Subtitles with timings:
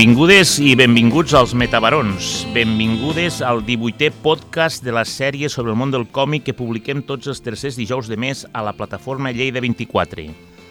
[0.00, 2.46] Benvingudes i benvinguts als Metabarons.
[2.54, 7.28] Benvingudes al 18è podcast de la sèrie sobre el món del còmic que publiquem tots
[7.28, 10.24] els tercers dijous de mes a la plataforma Lleida 24,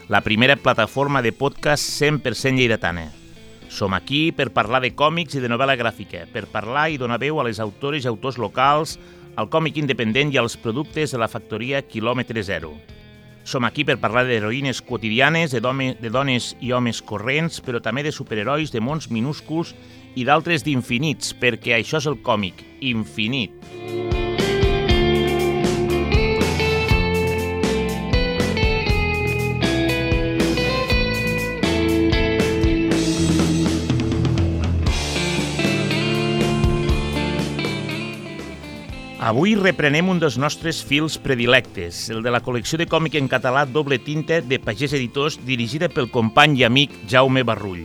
[0.09, 3.11] la primera plataforma de podcast 100% lleidatana.
[3.69, 7.37] Som aquí per parlar de còmics i de novel·la gràfica, per parlar i donar veu
[7.37, 8.97] a les autores i autors locals,
[9.37, 12.79] al còmic independent i als productes de la factoria Kilòmetre Zero.
[13.49, 15.61] Som aquí per parlar d'heroïnes quotidianes, de,
[15.97, 19.73] de dones i homes corrents, però també de superherois, de mons minúsculs
[20.13, 22.61] i d'altres d'infinits, perquè això és el còmic,
[22.93, 24.18] infinit.
[39.29, 43.61] Avui reprenem un dels nostres fils predilectes, el de la col·lecció de còmic en català
[43.69, 47.83] Doble Tinta de Pagès Editors, dirigida pel company i amic Jaume Barrull.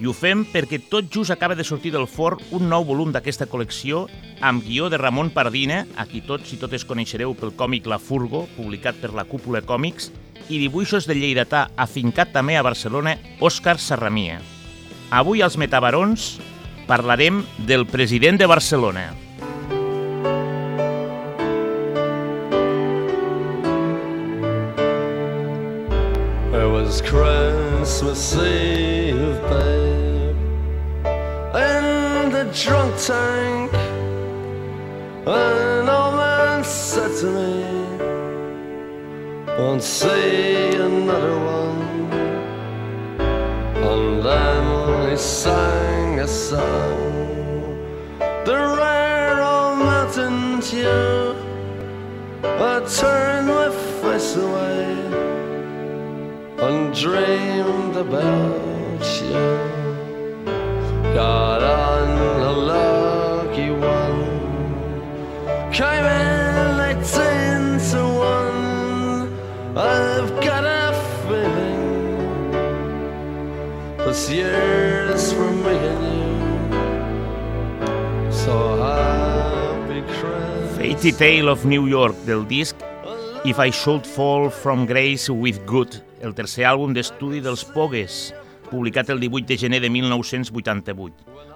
[0.00, 3.50] I ho fem perquè tot just acaba de sortir del forn un nou volum d'aquesta
[3.50, 4.06] col·lecció
[4.40, 8.46] amb guió de Ramon Pardina, a qui tots i totes coneixereu pel còmic La Furgo,
[8.56, 10.08] publicat per la Cúpula Còmics,
[10.48, 14.40] i dibuixos de lleidatà afincat també a Barcelona, Òscar Sarramia.
[15.12, 16.38] Avui als Metabarons
[16.88, 19.10] parlarem del president de Barcelona,
[26.82, 30.36] was Christmas Eve, babe,
[31.54, 33.72] in the drunk tank.
[35.26, 37.64] An old man said to me,
[39.58, 42.12] Won't see another one.
[43.90, 47.76] And then he sang a song,
[48.46, 51.36] the rare old mountain tune.
[52.42, 53.68] I turned my
[54.00, 55.39] face away
[56.70, 59.42] and dreamed about you.
[61.14, 62.08] Got on
[62.50, 64.22] a lucky one,
[65.72, 66.30] came in
[67.90, 68.02] to
[68.34, 69.32] one.
[69.76, 70.88] I've got a
[71.22, 71.82] feeling
[74.04, 76.42] this year's for me and you.
[78.42, 78.54] So
[78.86, 80.78] happy Christmas.
[80.78, 82.76] Fatey Tale of New York del disc
[83.44, 88.30] If I Should Fall From Grace With Good, el tercer àlbum d'estudi dels Pogues,
[88.70, 91.14] publicat el 18 de gener de 1988.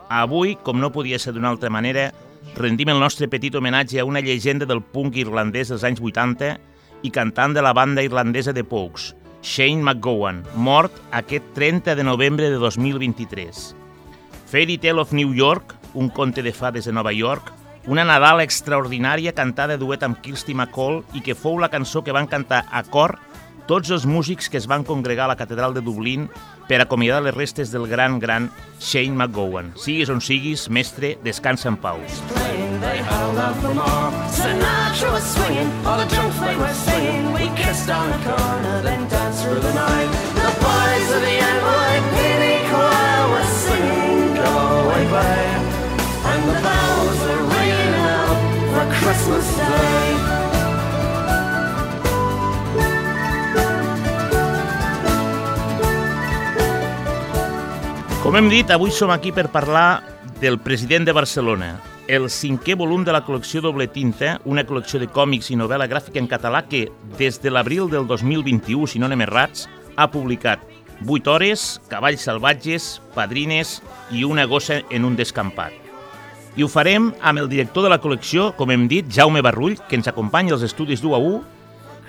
[0.08, 2.10] Avui, com no podia ser d'una altra manera,
[2.56, 6.56] rendim el nostre petit homenatge a una llegenda del punk irlandès dels anys 80
[7.04, 9.12] i cantant de la banda irlandesa de Pogues,
[9.44, 13.74] Shane McGowan, mort aquest 30 de novembre de 2023.
[14.48, 17.52] Fairy Tale of New York, un conte de fades de Nova York,
[17.86, 22.26] una Nadal extraordinària cantada duet amb Kirsty McCall i que fou la cançó que van
[22.26, 23.18] cantar a cor
[23.66, 26.28] tots els músics que es van congregar a la catedral de Dublín
[26.68, 29.72] per acomiadar les restes del gran, gran Shane McGowan.
[29.76, 32.00] Siguis on siguis, mestre, descansa en pau.
[34.34, 35.12] Sinatra
[49.28, 50.43] was
[58.34, 60.02] Com hem dit, avui som aquí per parlar
[60.40, 61.68] del president de Barcelona,
[62.10, 66.18] el cinquè volum de la col·lecció Doble Tinta, una col·lecció de còmics i novel·la gràfica
[66.18, 70.66] en català que, des de l'abril del 2021, si no anem errats, ha publicat
[71.06, 73.76] 8 hores, cavalls salvatges, padrines
[74.10, 75.70] i una gossa en un descampat.
[76.58, 79.94] I ho farem amb el director de la col·lecció, com hem dit, Jaume Barrull, que
[79.94, 81.38] ens acompanya als estudis d'U1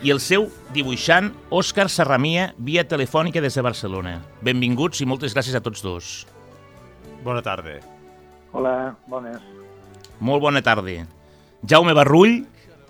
[0.05, 4.19] i el seu dibuixant Òscar Sarramia via telefònica des de Barcelona.
[4.45, 6.09] Benvinguts i moltes gràcies a tots dos.
[7.25, 7.79] Bona tarda.
[8.53, 9.41] Hola, bones.
[10.21, 10.99] Molt bona tarda.
[11.65, 12.43] Jaume Barrull,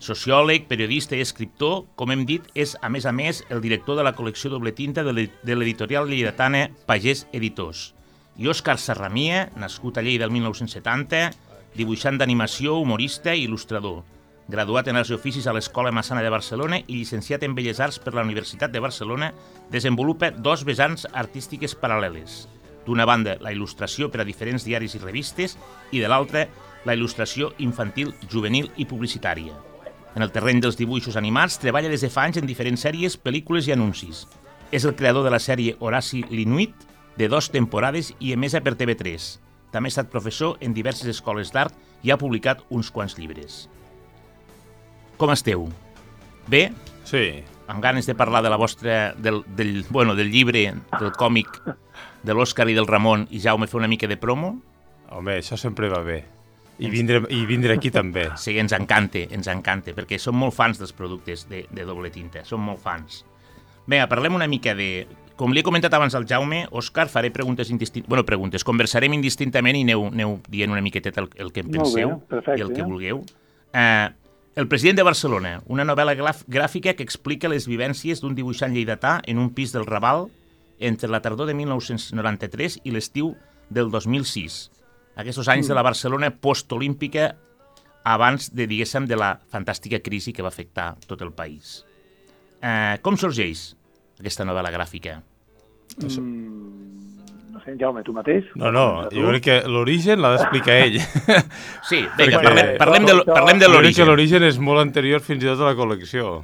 [0.04, 4.04] sociòleg, periodista i escriptor, com hem dit, és, a més a més, el director de
[4.04, 7.94] la col·lecció doble tinta de l'editorial lleidatana Pagès Editors.
[8.36, 11.32] I Òscar Sarramia, nascut a Lleida el 1970,
[11.80, 14.04] dibuixant d'animació, humorista i il·lustrador
[14.48, 18.14] graduat en els oficis a l'Escola Massana de Barcelona i llicenciat en Belles Arts per
[18.14, 19.32] la Universitat de Barcelona,
[19.72, 22.46] desenvolupa dos vessants artístiques paral·leles.
[22.86, 25.58] D'una banda, la il·lustració per a diferents diaris i revistes
[25.92, 26.46] i de l'altra,
[26.86, 29.56] la il·lustració infantil, juvenil i publicitària.
[30.16, 33.68] En el terreny dels dibuixos animats, treballa des de fa anys en diferents sèries, pel·lícules
[33.68, 34.26] i anuncis.
[34.72, 36.76] És el creador de la sèrie Horaci l'Inuit,
[37.18, 39.26] de dos temporades i emesa per TV3.
[39.72, 43.66] També ha estat professor en diverses escoles d'art i ha publicat uns quants llibres.
[45.18, 45.68] Com esteu?
[46.52, 46.70] Bé?
[47.08, 51.62] Sí, amb ganes de parlar de la vostra, del, del, bueno, del llibre, del còmic
[52.26, 54.56] de l'Òscar i del Ramon, i Jaume fer una mica de promo.
[55.16, 56.24] Home, això sempre va bé.
[56.78, 58.28] I vindre, i vindre aquí també.
[58.42, 62.44] Sí, ens encanta, ens encanta, perquè som molt fans dels productes de, de doble tinta,
[62.44, 63.24] som molt fans.
[63.88, 65.06] Vinga, parlem una mica de...
[65.36, 68.10] Com li he comentat abans al Jaume, Òscar, faré preguntes indistintament...
[68.12, 71.80] Bueno, preguntes, conversarem indistintament i aneu, aneu dient una miqueteta el, el que en Molt
[71.80, 72.60] bé, penseu perfecte.
[72.60, 73.20] i el que vulgueu.
[73.76, 74.08] Eh,
[74.56, 76.16] el president de Barcelona, una novel·la
[76.48, 80.30] gràfica que explica les vivències d'un dibuixant lleidatà en un pis del Raval
[80.80, 83.34] entre la tardor de 1993 i l'estiu
[83.70, 84.60] del 2006.
[85.20, 87.34] Aquests anys de la Barcelona postolímpica
[88.06, 91.82] abans de, diguéssim, de la fantàstica crisi que va afectar tot el país.
[92.62, 93.74] Eh, com sorgeix
[94.20, 95.20] aquesta novel·la gràfica?
[96.00, 96.75] Mm,
[97.66, 98.46] no sé, Jaume, tu mateix?
[98.56, 99.18] No, no, Tu?
[99.22, 101.00] jo crec que l'origen l'ha d'explicar ell.
[101.90, 104.08] Sí, vinga, Perquè- parlem, parlem, de, parlem de Jo crec que l'origen.
[104.12, 106.44] l'origen és molt anterior fins i tot a la col·lecció.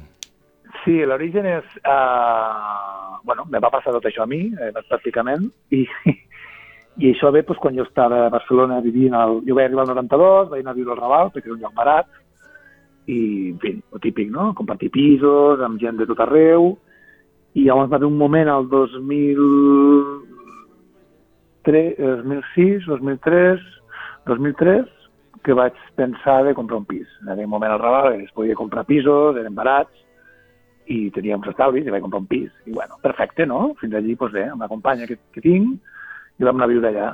[0.84, 1.64] Sí, l'origen és...
[1.86, 5.84] Uh, bueno, me va passar tot això a mi, eh, pràcticament, i,
[6.98, 9.14] i això ve doncs, quan jo estava a Barcelona vivint...
[9.14, 11.62] El, jo vaig arribar al 92, vaig anar a viure al Raval, perquè era un
[11.62, 12.08] lloc barat,
[13.06, 13.20] i,
[13.52, 14.50] en fi, el típic, no?
[14.58, 16.72] Compartir pisos amb gent de tot arreu,
[17.54, 20.31] i llavors va haver un moment al 2003,
[21.66, 23.62] 2006, 2003,
[24.26, 24.86] 2003,
[25.42, 27.08] que vaig pensar de comprar un pis.
[27.22, 29.92] En aquell moment al Raval es podia comprar pisos, eren barats,
[30.90, 32.50] i tenia uns estalvis i vaig comprar un pis.
[32.66, 33.72] I bueno, perfecte, no?
[33.80, 35.78] Fins allí, doncs bé, amb la companya que, que tinc,
[36.38, 37.10] i vam anar a viure allà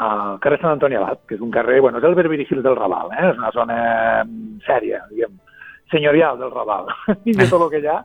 [0.00, 2.76] al carrer Sant Antoni Abat, que és un carrer, bueno, és el Berberi Hills del
[2.78, 3.26] Raval, eh?
[3.28, 3.80] és una zona
[4.24, 5.34] mm, sèria, diguem,
[5.92, 6.88] senyorial del Raval,
[7.28, 7.98] i de tot el que hi ha.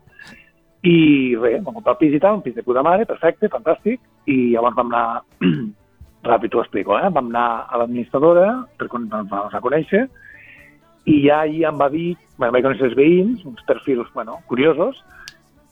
[0.85, 0.97] I
[1.39, 4.37] res, vam comprar el pis i tal, un pis de puta mare, perfecte, fantàstic, i
[4.53, 5.23] llavors vam anar,
[6.29, 7.09] ràpid t'ho explico, eh?
[7.09, 10.05] vam anar a l'administradora, per vam a conèixer,
[11.05, 15.01] i ja allí em va dir, bueno, vaig conèixer els veïns, uns perfils, bueno, curiosos,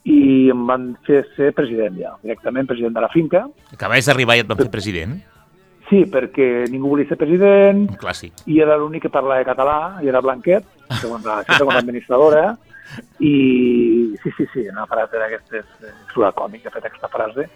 [0.04, 3.45] i em van fer ser president ja, directament president de la finca.
[3.71, 5.15] Acabaves d'arribar i et van fer president?
[5.89, 8.45] Sí, perquè ningú volia ser president, Un clàssic.
[8.50, 10.65] i era l'únic que parlava català, i era Blanquet,
[11.01, 12.45] segons la, segons l'administradora,
[13.19, 17.48] i sí, sí, sí, una frase d'aquestes, eh, surt al còmic, ha fet aquesta frase,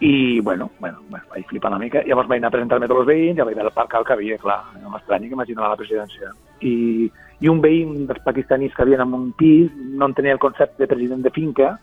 [0.00, 3.04] i bueno, bueno, bueno, vaig flipar una mica, llavors vaig anar a presentar-me a tots
[3.04, 5.70] els veïns, ja vaig veure el parc al que havia, clar, no m'estranyi que imaginava
[5.72, 6.32] la presidència.
[6.60, 6.74] I,
[7.40, 10.90] I un veí dels pakistanis que havien en un pis no entenia el concepte de
[10.90, 11.76] president de finca,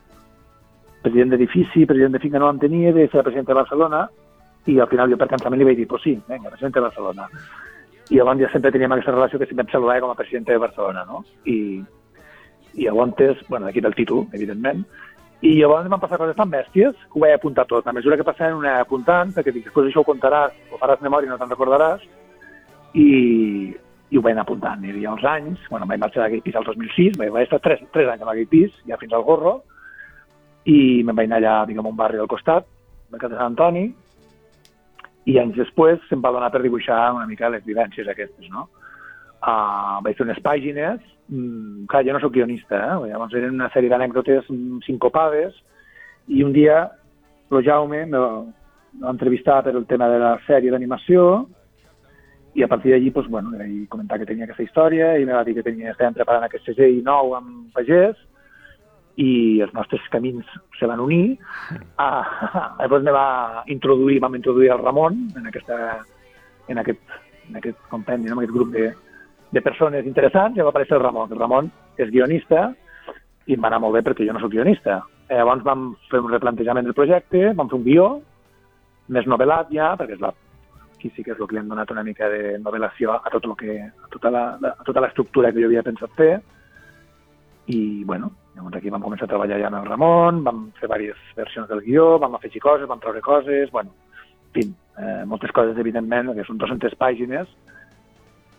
[1.01, 4.03] president d'edifici, president de finca no l'entenia, de ser president de Barcelona,
[4.67, 7.29] i al final jo per cansament li vaig dir, pues sí, vinga, president de Barcelona.
[8.11, 10.59] I llavors ja sempre teníem aquesta relació que sempre em saludava com a president de
[10.61, 11.23] Barcelona, no?
[11.47, 11.81] I,
[12.73, 14.83] i llavors, bueno, d'aquí del títol, evidentment,
[15.41, 17.87] i llavors van passar coses tan bèsties que ho vaig apuntar tot.
[17.87, 21.29] A mesura que passaven anava apuntant, perquè dic, després això ho contaràs, ho faràs memòria
[21.29, 22.03] i no te'n recordaràs,
[22.93, 23.07] i,
[24.11, 24.85] i ho vaig anar apuntant.
[24.85, 28.21] I uns anys, bueno, vaig marxar d'aquell pis al 2006, vaig, estar tres, tres anys
[28.21, 29.57] en aquell pis, ja fins al gorro,
[30.69, 32.69] i me'n vaig anar allà, diguem, a un barri al costat,
[33.09, 33.87] al de Sant Antoni,
[35.25, 38.67] i anys després se'm va donar per dibuixar una mica les vivències aquestes, no?
[39.41, 41.01] Uh, vaig fer unes pàgines,
[41.33, 42.97] mm, clar, jo no sóc guionista, eh?
[43.09, 45.55] llavors eren una sèrie d'anècdotes mm, sincopades,
[46.29, 46.83] i un dia
[47.51, 48.43] el Jaume me va
[48.93, 51.47] me va entrevistar per el tema de la sèrie d'animació,
[52.53, 55.43] i a partir d'allí, doncs, bueno, vaig comentar que tenia aquesta història, i me va
[55.47, 58.19] dir que tenia, estàvem preparant aquest segell nou amb Pagès,
[59.21, 60.47] i els nostres camins
[60.79, 61.37] se van unir.
[61.99, 62.23] Ah,
[62.81, 65.77] llavors me va introduir, vam introduir el Ramon en, aquesta,
[66.67, 67.15] en, aquest,
[67.49, 68.89] en aquest compendi, en aquest grup de,
[69.51, 71.31] de persones interessants, i va aparèixer el Ramon.
[71.31, 72.69] El Ramon és guionista
[73.47, 75.01] i em va anar molt bé perquè jo no sóc guionista.
[75.27, 78.07] Eh, llavors vam fer un replantejament del projecte, vam fer un guió,
[79.11, 80.31] més novel·lat ja, perquè és la,
[80.95, 83.47] aquí sí que és el que li hem donat una mica de novel·lació a tot
[83.49, 86.35] el que, a tota a tota l'estructura que jo havia pensat fer.
[87.71, 91.35] I, bueno, llavors aquí vam començar a treballar ja amb el Ramon, vam fer diverses
[91.37, 93.93] versions del guió, vam afegir coses, vam treure coses, bueno,
[94.51, 94.65] en fi,
[95.01, 97.49] eh, moltes coses, evidentment, que són 200 pàgines,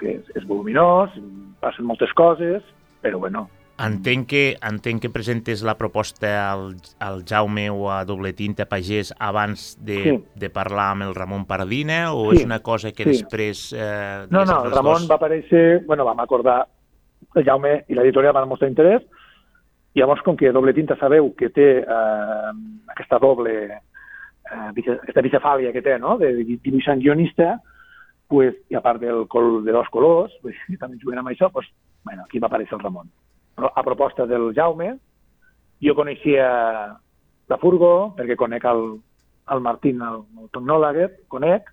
[0.02, 1.14] que és, és voluminós,
[1.62, 2.62] passen moltes coses,
[3.02, 3.49] però bueno,
[3.82, 9.14] Entenc que, entenc que presentes la proposta al, al Jaume o a Doble Tinta Pagès
[9.18, 10.12] abans de, Sí.
[10.38, 13.11] de parlar amb el Ramon Pardina o Sí, és una cosa que sí.
[13.16, 13.73] després...
[13.75, 16.66] Eh, No, no, el Ramon dos- va aparèixer, bueno, vam acordar,
[17.35, 19.02] el Jaume i l'editorial van mostrar interès,
[19.94, 22.52] i llavors, com que Doble Tinta sabeu que té eh,
[22.92, 27.56] aquesta doble, eh, aquesta bicefàlia que té, no?, de dibuixant guionista,
[28.32, 31.50] pues, i a part del col de dos colors, pues, que també juguen amb això,
[31.52, 31.66] pues,
[32.08, 33.10] bueno, aquí va aparèixer el Ramon.
[33.52, 34.94] Però a proposta del Jaume,
[35.84, 36.46] jo coneixia
[37.52, 38.86] la Furgo, perquè conec el,
[39.52, 41.68] el Martín, el, el tecnòleg, conec,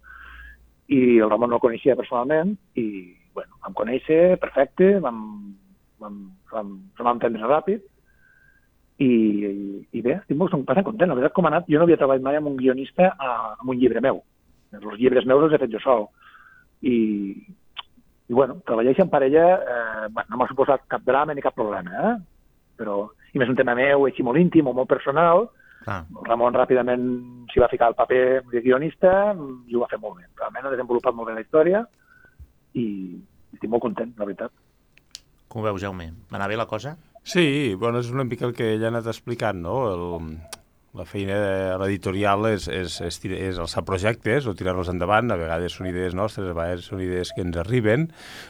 [0.92, 2.86] i el Ramon no el coneixia personalment, i,
[3.38, 5.24] bueno, vam conèixer, perfecte, vam,
[6.04, 7.88] vam, vam, vam entendre ràpid,
[9.00, 9.52] i, i,
[9.96, 11.08] i bé, estic molt bastant content.
[11.08, 13.72] La veritat, com ha anat, jo no havia treballat mai amb un guionista a, amb
[13.72, 14.20] un llibre meu.
[14.76, 16.10] Els llibres meus els he fet jo sol.
[16.82, 16.98] I,
[18.30, 21.92] i bueno, treballar en parella eh, bueno, no m'ha suposat cap drama ni cap problema,
[21.92, 22.14] eh?
[22.80, 23.02] Però,
[23.34, 25.50] i més un tema meu així molt íntim o molt personal,
[25.90, 27.04] el Ramon ràpidament
[27.50, 29.34] s'hi va ficar al paper de guionista
[29.68, 30.28] i ho va fer molt bé.
[30.38, 31.84] Realment ha desenvolupat molt bé la història
[32.78, 32.86] i
[33.56, 34.54] estic molt content, la veritat.
[35.50, 36.12] Com ho veus, Jaume?
[36.30, 36.96] Va anar bé la cosa?
[37.24, 39.80] Sí, bueno, és una mica el que ella ha anat explicant, no?
[39.94, 40.38] El,
[40.98, 45.76] la feina de l'editorial és, és, és, és alçar projectes o tirar-los endavant, a vegades
[45.78, 48.08] són idees nostres, a vegades són idees que ens arriben,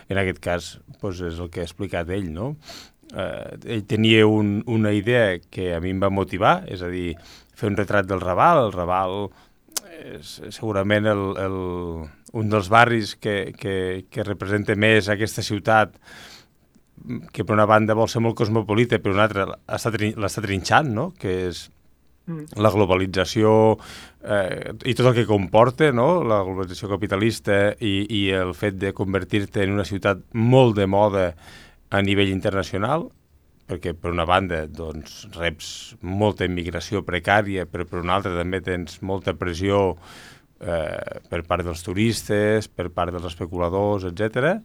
[0.08, 0.70] en aquest cas
[1.02, 2.54] doncs és el que ha explicat ell, no?
[3.10, 7.12] Eh, ell tenia un, una idea que a mi em va motivar, és a dir,
[7.60, 9.18] fer un retrat del Raval, el Raval
[10.00, 11.58] és segurament el, el,
[12.40, 15.98] un dels barris que, que, que representa més aquesta ciutat
[17.34, 21.10] que per una banda vol ser molt cosmopolita, per una altra l'està trinxant, no?
[21.20, 21.68] que és
[22.58, 23.52] la globalització
[24.24, 26.24] eh, i tot el que comporta, no?
[26.28, 31.32] la globalització capitalista i, i el fet de convertir-te en una ciutat molt de moda
[31.90, 33.08] a nivell internacional,
[33.70, 35.70] perquè per una banda doncs, reps
[36.02, 39.82] molta immigració precària, però per una altra també tens molta pressió
[40.60, 44.58] eh, per part dels turistes, per part dels especuladors, etc.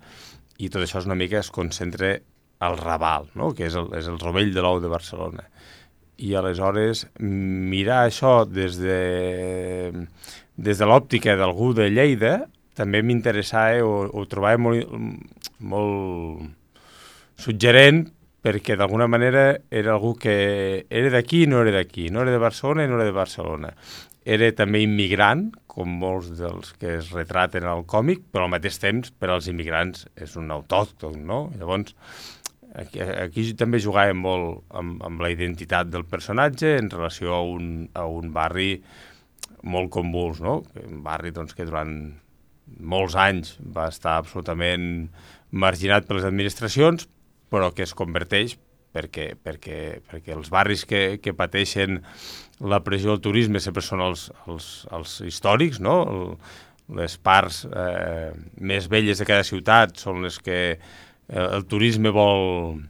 [0.60, 2.14] I tot això és una mica es concentra
[2.64, 3.52] al Raval, no?
[3.56, 5.44] que és el, és el rovell de l'ou de Barcelona.
[6.18, 8.98] I aleshores mirar això des de,
[10.56, 12.34] des de l'òptica d'algú de Lleida
[12.74, 14.90] també m'interessava o, o trobava molt,
[15.58, 16.50] molt
[17.40, 18.04] suggerent
[18.44, 22.42] perquè d'alguna manera era algú que era d'aquí i no era d'aquí, no era de
[22.42, 23.72] Barcelona i no era de Barcelona.
[24.24, 29.10] Era també immigrant, com molts dels que es retraten al còmic, però al mateix temps
[29.16, 31.40] per als immigrants és un autòcton, no?
[31.56, 31.96] Llavors,
[32.74, 37.88] aquí, aquí també jugàvem molt amb, amb la identitat del personatge en relació a un,
[37.94, 38.82] a un barri
[39.64, 40.60] molt convuls, no?
[40.82, 41.94] Un barri doncs, que durant
[42.80, 45.08] molts anys va estar absolutament
[45.54, 47.08] marginat per les administracions,
[47.52, 48.58] però que es converteix
[48.94, 52.02] perquè, perquè, perquè els barris que, que pateixen
[52.62, 55.96] la pressió del turisme sempre són els, els, els històrics, no?
[56.04, 56.36] El,
[56.94, 60.58] les parts eh, més velles de cada ciutat són les que
[61.28, 62.80] eh, el turisme vol,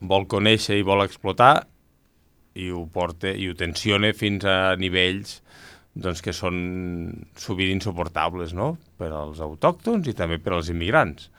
[0.00, 1.66] vol conèixer i vol explotar
[2.58, 5.38] i ho porta i ho tensiona fins a nivells
[5.98, 6.58] doncs, que són
[7.38, 8.76] sovint insuportables no?
[8.98, 11.30] per als autòctons i també per als immigrants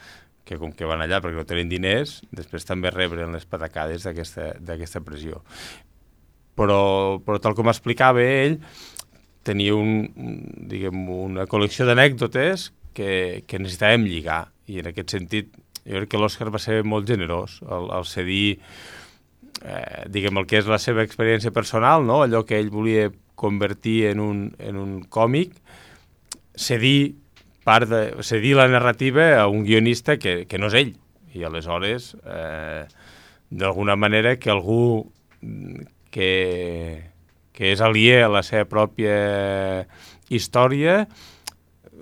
[0.50, 5.02] que com que van allà perquè no tenen diners, després també rebren les patacades d'aquesta
[5.06, 5.44] pressió.
[6.58, 6.80] Però,
[7.22, 8.58] però tal com explicava ell,
[9.46, 10.08] tenia un,
[10.72, 13.12] diguem, una col·lecció d'anècdotes que,
[13.46, 14.48] que necessitàvem lligar.
[14.70, 15.54] I en aquest sentit,
[15.90, 18.60] jo crec que l'Òscar va ser molt generós al, al cedir
[19.64, 22.22] eh, diguem, el que és la seva experiència personal, no?
[22.24, 25.56] allò que ell volia convertir en un, en un còmic,
[26.60, 27.16] cedir
[27.64, 30.96] part de, cedir la narrativa a un guionista que, que no és ell.
[31.38, 32.86] I aleshores, eh,
[33.50, 35.12] d'alguna manera, que algú
[36.12, 36.32] que,
[37.54, 39.86] que és aliè a la seva pròpia
[40.30, 41.04] història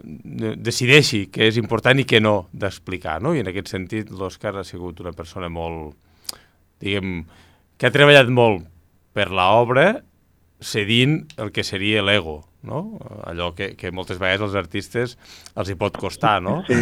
[0.03, 3.33] decideixi què és important i què no d'explicar, no?
[3.35, 5.95] I en aquest sentit l'Òscar ha sigut una persona molt,
[6.83, 7.21] diguem,
[7.77, 8.67] que ha treballat molt
[9.17, 9.89] per l'obra
[10.61, 12.97] cedint el que seria l'ego, no?
[13.29, 15.17] Allò que, que moltes vegades als artistes
[15.55, 16.59] els hi pot costar, no?
[16.67, 16.77] Sí,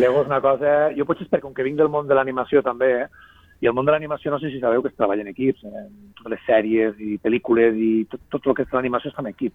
[0.00, 0.92] l'ego és una cosa...
[0.96, 3.28] Jo potser és perquè com que vinc del món de l'animació també, eh?
[3.62, 5.84] i el món de l'animació no sé si sabeu que es treballa en equips, eh?
[6.18, 9.54] totes les sèries i pel·lícules i tot, tot el que és l'animació està en equip.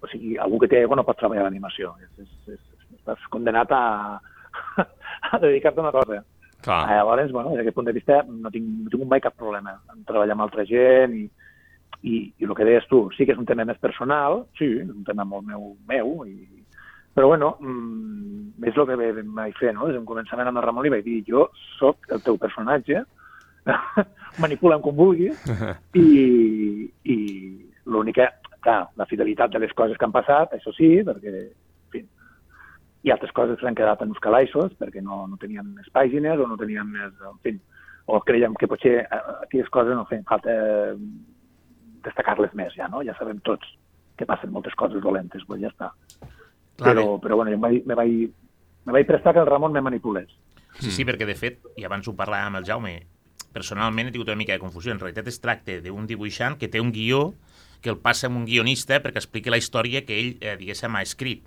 [0.00, 1.94] O sigui, algú que té ego no pot treballar l'animació.
[2.04, 2.60] És, és, és,
[2.98, 3.84] estàs condenat a,
[5.32, 6.22] a dedicar-te a una cosa.
[6.62, 6.78] Clar.
[6.84, 9.76] Ah, llavors, bueno, des d'aquest punt de vista no tinc, no tinc mai cap problema
[9.94, 11.28] en treballar amb altra gent i,
[12.02, 14.88] i, i el que deies tu, sí que és un tema més personal, sí, és
[14.90, 16.34] un tema molt meu, meu i,
[17.14, 18.98] però bueno, mm, és el que
[19.38, 19.86] vaig fer, no?
[19.86, 23.04] Des d'un començament amb el Ramon li vaig dir, jo sóc el teu personatge,
[24.44, 25.40] manipula'm com vulguis,
[26.02, 27.18] i, i
[27.90, 28.28] l'únic que,
[28.64, 32.04] clar, la fidelitat de les coses que han passat, això sí, perquè, en fi,
[33.04, 35.90] hi ha altres coses que s'han quedat en uns calaixos perquè no, no tenien més
[35.94, 37.54] pàgines o no tenien més, en fi,
[38.08, 40.96] o creiem que potser eh, aquelles coses no feien falta eh,
[42.06, 43.04] destacar-les més ja, no?
[43.06, 43.68] Ja sabem tots
[44.18, 45.92] que passen moltes coses dolentes, doncs ja està.
[46.78, 48.32] Clar, però, però bueno, jo me vaig, me vaig,
[48.86, 50.32] me vaig prestar que el Ramon me manipulés.
[50.78, 52.94] Sí, sí, perquè de fet, i abans ho parlàvem amb el Jaume,
[53.54, 54.92] personalment he tingut una mica de confusió.
[54.94, 57.32] En realitat es tracta d'un dibuixant que té un guió
[57.82, 61.02] que el passa amb un guionista perquè expliqui la història que ell, eh, diguéssim, ha
[61.02, 61.44] escrit.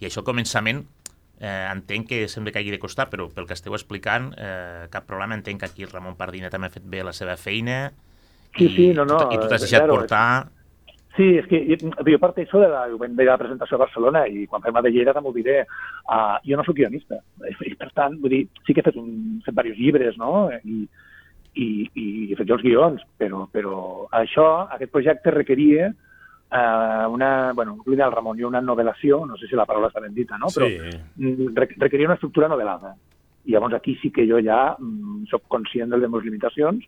[0.00, 0.84] I això al començament
[1.40, 5.06] eh, entenc que sembla que hagi de costar, però pel que esteu explicant, eh, cap
[5.06, 5.34] problema.
[5.38, 7.92] Entenc que aquí el Ramon Pardina també ha fet bé la seva feina
[8.56, 10.50] Sí, sí, no, no, I tu t'has deixat claro, portar...
[11.12, 14.46] Sí, és que jo, jo parteixo de la, vam a la presentació a Barcelona i
[14.48, 15.58] quan fem la de Lleida també ho diré.
[16.06, 17.18] Uh, jo no sóc guionista,
[17.68, 19.10] i per tant, vull dir, sí que he fet, un,
[19.40, 20.86] he fet diversos llibres, no?, i,
[21.54, 27.90] i, i jo els guions, però, però això, aquest projecte requeria uh, una, bueno, ho
[27.90, 30.48] diu el Ramon, jo una novelació, no sé si la paraula està ben dita, no?,
[30.54, 30.98] però Sí.
[31.16, 32.94] mm, re- requeria una estructura novel·lada.
[33.44, 36.84] I llavors aquí sí que jo ja mm, soc conscient de les meves limitacions,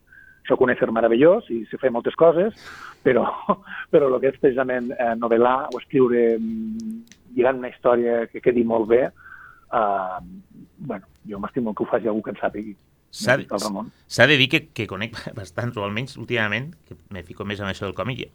[0.46, 2.54] soc un ésser meravellós i sé fer moltes coses,
[3.02, 3.24] però,
[3.92, 6.98] però el que és precisament eh, novel·lar o escriure mm,
[7.34, 10.18] lligant una història que quedi molt bé, eh,
[10.78, 12.76] bueno, jo m'estimo que ho faci algú que en sàpigui.
[13.14, 13.36] S'ha
[14.10, 17.70] s'ha de dir que, que conec bastant, o almenys últimament, que me fico més amb
[17.70, 18.26] això del còmic,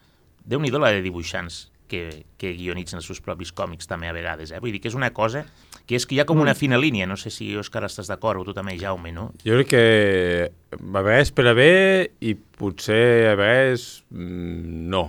[0.47, 4.61] déu-n'hi-do la de dibuixants que, que guionitzen els seus propis còmics també a vegades, eh?
[4.63, 5.43] Vull dir que és una cosa
[5.89, 8.39] que és que hi ha com una fina línia, no sé si Òscar estàs d'acord,
[8.39, 9.31] o tu també, Jaume, no?
[9.43, 9.83] Jo crec que
[10.77, 11.73] a vegades per a bé
[12.21, 15.03] i potser a vegades mm, no.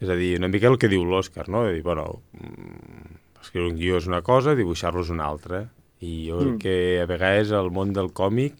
[0.00, 1.66] És a dir, una mica el que diu l'Òscar, no?
[1.66, 2.06] De dir, bueno,
[2.38, 5.66] mm, escriure un guió és una cosa, dibuixar-lo és una altra.
[6.00, 6.58] I jo Mm.
[6.58, 8.54] que a vegades el món del còmic,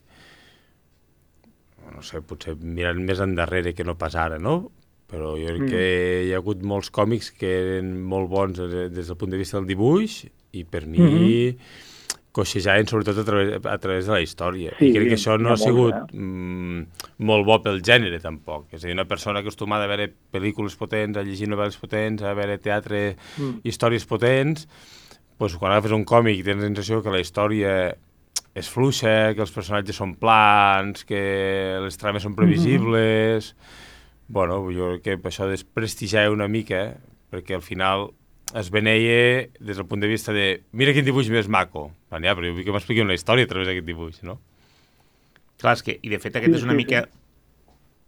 [1.95, 4.71] no sé, potser mirant més endarrere que no pas ara, no?
[5.07, 5.69] Però jo crec Mm.
[5.71, 9.57] que hi ha hagut molts còmics que eren molt bons des del punt de vista
[9.59, 11.57] del dibuix i per mi Mhm.
[12.33, 14.73] coixejaven sobretot a través, a través de la història.
[14.78, 16.83] Sí, I crec que això no ha sigut molts, mm,
[17.19, 18.67] molt bo pel gènere, tampoc.
[18.73, 22.34] És a dir, una persona acostumada a veure pel·lícules potents, a llegir novel·les potents, a
[22.34, 23.60] veure teatre, Mm.
[23.65, 24.67] històries potents,
[25.38, 27.72] doncs quan agafes un còmic tens la sensació que la història
[28.56, 31.20] és fluixa, que els personatges són plans, que
[31.84, 33.54] les trames són previsibles...
[34.26, 36.96] Bueno, jo crec que això desprestigiar una mica,
[37.30, 38.08] perquè al final
[38.58, 41.92] es beneia des del punt de vista de mira quin dibuix més maco.
[42.10, 44.40] Van, ja, però jo vull que m'expliqui una història a través d'aquest dibuix, no?
[45.62, 47.04] Clar, és que, i de fet aquest és una mica...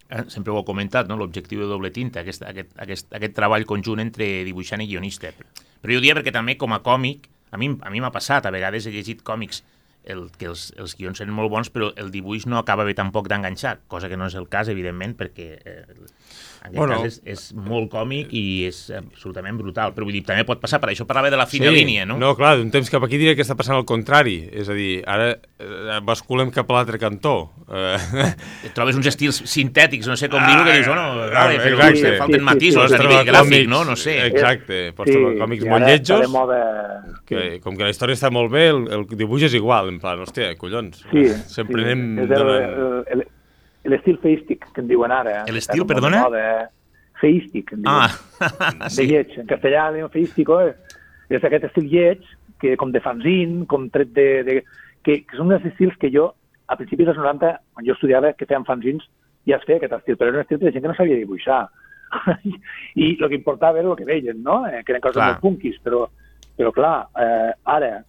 [0.08, 1.18] Eh, sempre ho he comentat, no?
[1.20, 5.34] l'objectiu de doble tinta, aquest, aquest, aquest, aquest treball conjunt entre dibuixant i guionista.
[5.82, 8.46] Però jo ho dia perquè també com a còmic, a mi a mi m'ha passat,
[8.46, 9.62] a vegades he llegit còmics
[10.08, 13.28] el, que els, els guions eren molt bons, però el dibuix no acaba bé tampoc
[13.30, 15.82] d'enganxar, cosa que no és el cas, evidentment, perquè eh,
[16.58, 16.96] en aquest Bueno.
[16.98, 19.92] cas és, és molt còmic i és absolutament brutal.
[19.94, 22.16] Però vull dir, també pot passar, per això parlava de la fina línia, no?
[22.18, 24.40] No, clar, d'un temps cap aquí diria que està passant el contrari.
[24.52, 27.36] És a dir, ara eh, basculem cap a l'altre cantó.
[27.70, 28.26] Eh,
[28.66, 31.78] Et trobes uns estils sintètics, no sé com dir-ho, que dius, bueno, Ah, vale, però
[31.78, 32.16] exacte.
[32.18, 33.04] falten Sí, sí, matisos sí, a sí.
[33.06, 33.84] nivell trobar gràfic, còmics, no?
[33.84, 34.16] No sé.
[34.26, 36.60] Exacte, pots trobar còmics molt lletjos, de
[37.28, 40.22] que, com que la història està molt bé, el, el dibuix és igual, en plan,
[40.22, 41.02] hòstia, collons.
[41.10, 41.88] Sí, Sempre sí.
[41.90, 42.06] anem...
[42.24, 43.26] És el- el-
[43.88, 45.44] L'estil feístic, que en diuen ara.
[45.48, 46.22] El Està estil, com molt de perdona?
[46.26, 46.70] moda.
[47.20, 47.94] Feístic, en diuen.
[48.02, 48.10] Ah,
[48.84, 49.06] de sí.
[49.08, 49.30] lleig.
[49.40, 50.74] En castellà, el feístico eh?
[51.30, 52.26] és aquest estil lleig,
[52.60, 54.26] que com de fanzine, com tret de...
[54.44, 54.56] de
[55.06, 56.26] que, que són uns estils que jo,
[56.68, 59.06] a principis dels 90, quan jo estudiava, que feien fanzins,
[59.48, 61.62] ja es feia aquest estil, però era un estil de gent que no sabia dibuixar.
[62.98, 64.66] I el que importava era el que veien, no?
[64.68, 65.30] Eh, que eren coses Clar.
[65.32, 66.02] molt punkis, però,
[66.58, 68.02] però clar, eh, ara,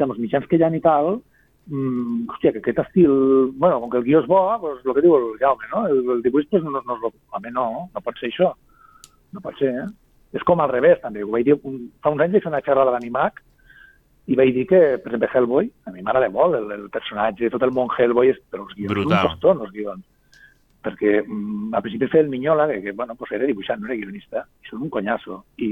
[0.00, 1.20] hòstia, amb els mitjans que hi ha i tal,
[1.68, 5.02] mm, hòstia, que aquest estil, bueno, com que el guió és bo, doncs el que
[5.02, 5.86] diu el Jaume, no?
[5.86, 8.54] El, el dibuix, doncs, no, no, no, a mi no, no pot ser això.
[9.32, 9.86] No pot ser, eh?
[10.32, 11.22] És com al revés, també.
[11.22, 13.42] Ho vaig dir, un, fa uns anys vaig fer una xerrada d'animac
[14.26, 17.62] i vaig dir que, per exemple, Hellboy, a mi m'agrada molt el, el personatge, tot
[17.66, 19.10] el món Hellboy, és, però els guions Brutal.
[19.10, 20.06] són un costó, els guions.
[20.80, 23.98] Perquè mm, al principi feia el Minyola, que, que bueno, pues era dibuixant, no era
[23.98, 25.42] guionista, i són un conyasso.
[25.58, 25.70] I,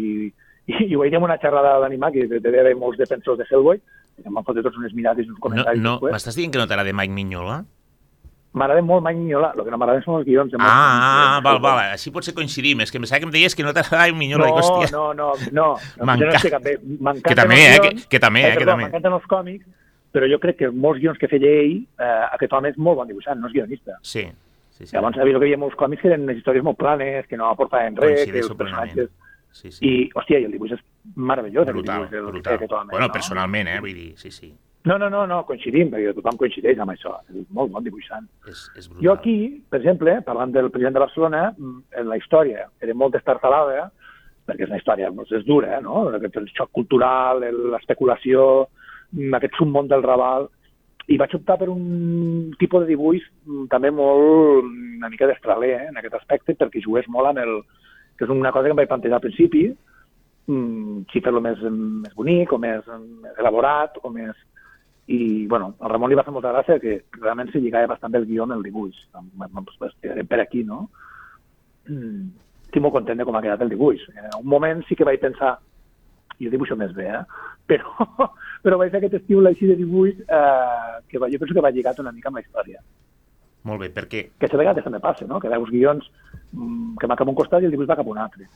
[0.66, 3.46] i, i ho vaig dir en una xerrada d'animac, i devia haver molts defensors de
[3.48, 6.12] Hellboy, que em van fotre tots unes mirades i uns No, comentaris no, després.
[6.14, 7.64] m'estàs dient que no t'agrada Mike Mignola?
[8.58, 10.54] M'agrada molt Mike Mignola, el que no m'agraden són els guions.
[10.58, 12.80] Ah, ah, de- val, val, així potser coincidim.
[12.80, 14.48] És que em pensava que em deies que no t'agradava Mignola.
[14.48, 14.90] No, hòstia.
[14.96, 15.66] no, no, no.
[15.98, 16.06] no no.
[16.06, 18.84] M'encanten Que també, eh, que- que també, eh, que perdó, també.
[18.88, 19.66] M'encanten els còmics,
[20.12, 23.06] però jo crec que molts guions que feia ell, eh, aquest home és molt bon
[23.06, 23.98] dibuixant, no és guionista.
[24.02, 24.24] Sí,
[24.70, 24.96] sí, sí.
[24.96, 27.96] Llavors, havia que hi havia molts còmics que eren històries molt planes, que no aportaven
[27.96, 28.94] res, que els personatges...
[28.94, 29.10] plenament.
[29.58, 29.82] Sí, sí.
[29.82, 30.82] I, hòstia, i el dibuix és
[31.16, 32.80] meravellós, brutal, dibuix, el que brutal.
[32.84, 32.94] home.
[32.94, 33.12] Bueno, no?
[33.12, 34.52] personalment, eh, vull dir, sí, sí.
[34.88, 37.16] No, no, no, no, coincidim, perquè tothom coincideix amb això.
[37.34, 38.28] És molt bon dibuixant.
[38.48, 39.04] És, és brutal.
[39.04, 39.36] Jo aquí,
[39.68, 43.88] per exemple, parlant del president de Barcelona, mm, en la història era molt destartalada,
[44.48, 46.06] perquè és una història doncs, és dura, no?
[46.16, 47.42] Aquest, el xoc cultural,
[47.74, 48.68] l'especulació,
[49.12, 50.48] mm, aquest submón del Raval,
[51.08, 54.64] i vaig optar per un tipus de dibuix mm, també molt,
[55.00, 57.60] una mica d'estraler, eh, en aquest aspecte, perquè jugués molt amb el...
[58.18, 59.64] que és una cosa que em vaig plantejar al principi,
[60.50, 61.60] mm, si fer-lo més,
[62.04, 62.86] més bonic, o més,
[63.22, 64.46] més elaborat, o més...
[65.08, 68.18] I, bueno, al Ramon li va fer molta gràcia que realment s'hi lligava bastant bé
[68.20, 68.98] el guió amb el dibuix.
[69.78, 70.82] Pues, per aquí, no?
[71.88, 72.26] Mm,
[72.66, 74.02] estic molt content de com ha quedat el dibuix.
[74.12, 75.54] En un moment sí que vaig pensar
[76.38, 77.22] jo dibuixo més bé, eh?
[77.68, 78.08] Però,
[78.64, 81.98] però vaig fer aquest estil així de dibuix eh, que jo penso que va lligat
[82.00, 82.78] una mica amb la història.
[83.68, 84.22] Molt bé, perquè...
[84.40, 85.36] Que a vegades també passa, no?
[85.42, 86.06] Que veus guions
[86.52, 88.46] que va cap a un costat i el dibuix va cap a un altre.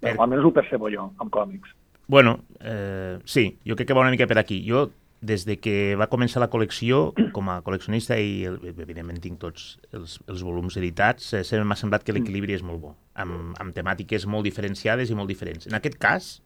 [0.00, 1.74] Per- Però almenys ho percebo jo, amb còmics.
[2.08, 4.64] Bueno, eh, sí, jo crec que va una mica per aquí.
[4.66, 9.38] Jo, des de que va començar la col·lecció, com a col·leccionista, i el- evidentment tinc
[9.38, 13.54] tots els, els volums editats, eh, sempre m'ha semblat que l'equilibri és molt bo, amb,
[13.60, 15.66] amb temàtiques molt diferenciades i molt diferents.
[15.66, 16.42] En aquest cas,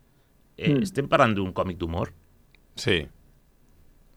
[0.58, 0.82] eh, Mm.
[0.82, 2.10] estem parlant d'un còmic d'humor?
[2.74, 3.06] Sí.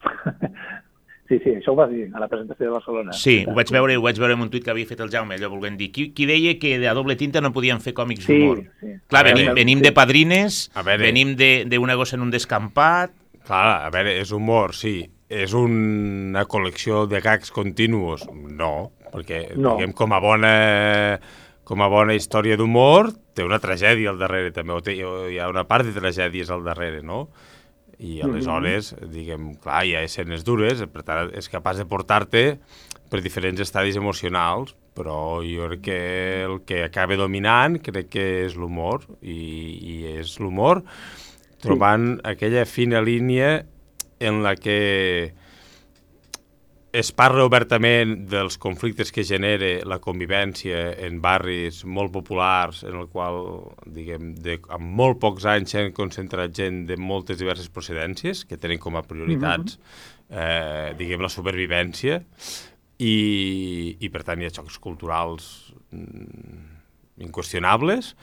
[1.28, 3.12] Sí, sí, això ho vas dir a la presentació de Barcelona.
[3.12, 5.36] Sí, ho vaig veure, ho vaig veure en un tuit que havia fet el Jaume,
[5.36, 5.90] allò volent dir.
[5.92, 8.62] Qui, qui deia que de a doble tinta no podien fer còmics Sí, d'humor?
[8.80, 8.94] sí.
[9.12, 9.84] Clar, venim, venim sí.
[9.84, 11.02] de padrines, A veure.
[11.04, 13.12] venim de- d'una gossa en un descampat...
[13.44, 15.02] Clar, a veure, és humor, sí.
[15.28, 18.24] És una col·lecció de gags continus?
[18.32, 19.76] No, perquè No.
[19.76, 21.20] diguem, com a bona
[21.68, 25.36] com a bona història d'humor, té una tragèdia al darrere també, o té, o hi
[25.38, 27.26] ha una part de tragèdies al darrere, no?
[27.98, 32.44] I aleshores, diguem, clar, hi ha escenes dures, per tant, és capaç de portar-te
[33.10, 35.98] per diferents estadis emocionals, però jo crec que
[36.44, 39.38] el que acaba dominant crec que és l'humor, i,
[39.78, 40.84] i és l'humor
[41.62, 43.64] trobant aquella fina línia
[44.22, 45.34] en la que
[46.92, 53.10] es parla obertament dels conflictes que genera la convivència en barris molt populars en el
[53.12, 53.42] qual,
[53.84, 58.80] diguem, de, amb molt pocs anys s'han concentrat gent de moltes diverses procedències que tenen
[58.80, 59.76] com a prioritats,
[60.30, 62.22] eh, diguem, la supervivència
[62.98, 66.64] i, i per tant hi ha xocs culturals mm,
[67.28, 68.14] inqüestionables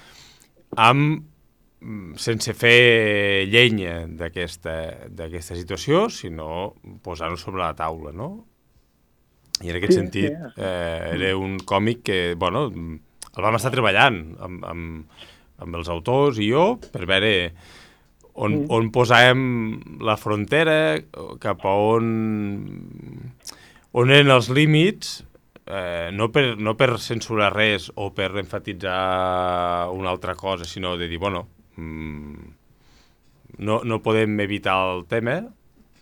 [0.82, 1.22] amb
[1.86, 6.74] mm, sense fer llenya d'aquesta d'aquesta situació, sinó
[7.06, 8.55] posar-ho sobre la taula, no?
[9.64, 10.62] I en aquest Sí, sentit, sí, sí.
[10.62, 15.22] eh, era un còmic que, bueno, el vam estar treballant amb, amb,
[15.64, 17.32] amb els autors i jo per veure
[18.36, 19.46] on, on posàvem
[20.04, 20.98] la frontera,
[21.40, 22.10] cap a on,
[23.96, 25.22] on eren els límits,
[25.66, 31.08] eh, no, per, no per censurar res o per enfatitzar una altra cosa, sinó de
[31.08, 31.48] dir, bueno,
[31.80, 32.52] mm,
[33.64, 35.40] no, no podem evitar el tema,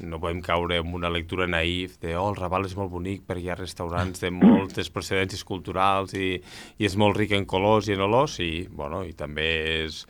[0.10, 3.46] no podem caure en una lectura naïf de oh, el Raval és molt bonic perquè
[3.48, 6.36] hi ha restaurants de moltes procedències culturals i,
[6.78, 9.50] i és molt ric en colors i en olors, sí, bueno, i també
[9.84, 10.04] és,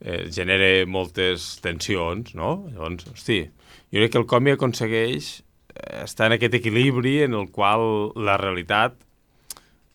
[0.00, 2.54] eh, genera moltes tensions, no?
[2.72, 3.42] Llavors, hosti,
[3.90, 8.38] jo crec que el còmic aconsegueix eh, estar en aquest equilibri en el qual la
[8.40, 8.98] realitat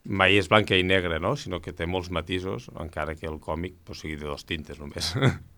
[0.05, 1.33] mai és blanca i negra, no?
[1.35, 5.15] sinó que té molts matisos, encara que el còmic pues, sigui de dos tintes només.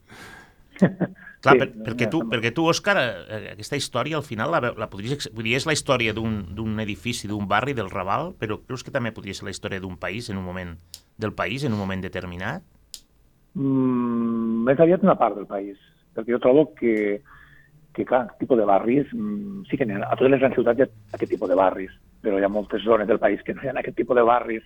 [1.44, 4.72] Clar, Sí, per, perquè, tu, ja, perquè tu, Òscar, eh, aquesta història al final la,
[4.74, 5.30] la podries...
[5.30, 8.94] Vull dir, és la història d'un d'un edifici, d'un barri, del Raval, però creus que
[8.94, 10.74] també podria ser la història d'un país en un moment
[11.18, 12.66] del país, en un moment determinat?
[13.58, 15.78] Mm, més aviat una part del país,
[16.14, 17.22] perquè jo trobo que,
[17.94, 20.58] que clar, aquest tipus de barris, mm, sí que n'hi ha, a totes les grans
[20.58, 23.56] ciutats hi ha aquest tipus de barris, però hi ha moltes zones del país que
[23.56, 24.66] no hi ha aquest tipus de barris.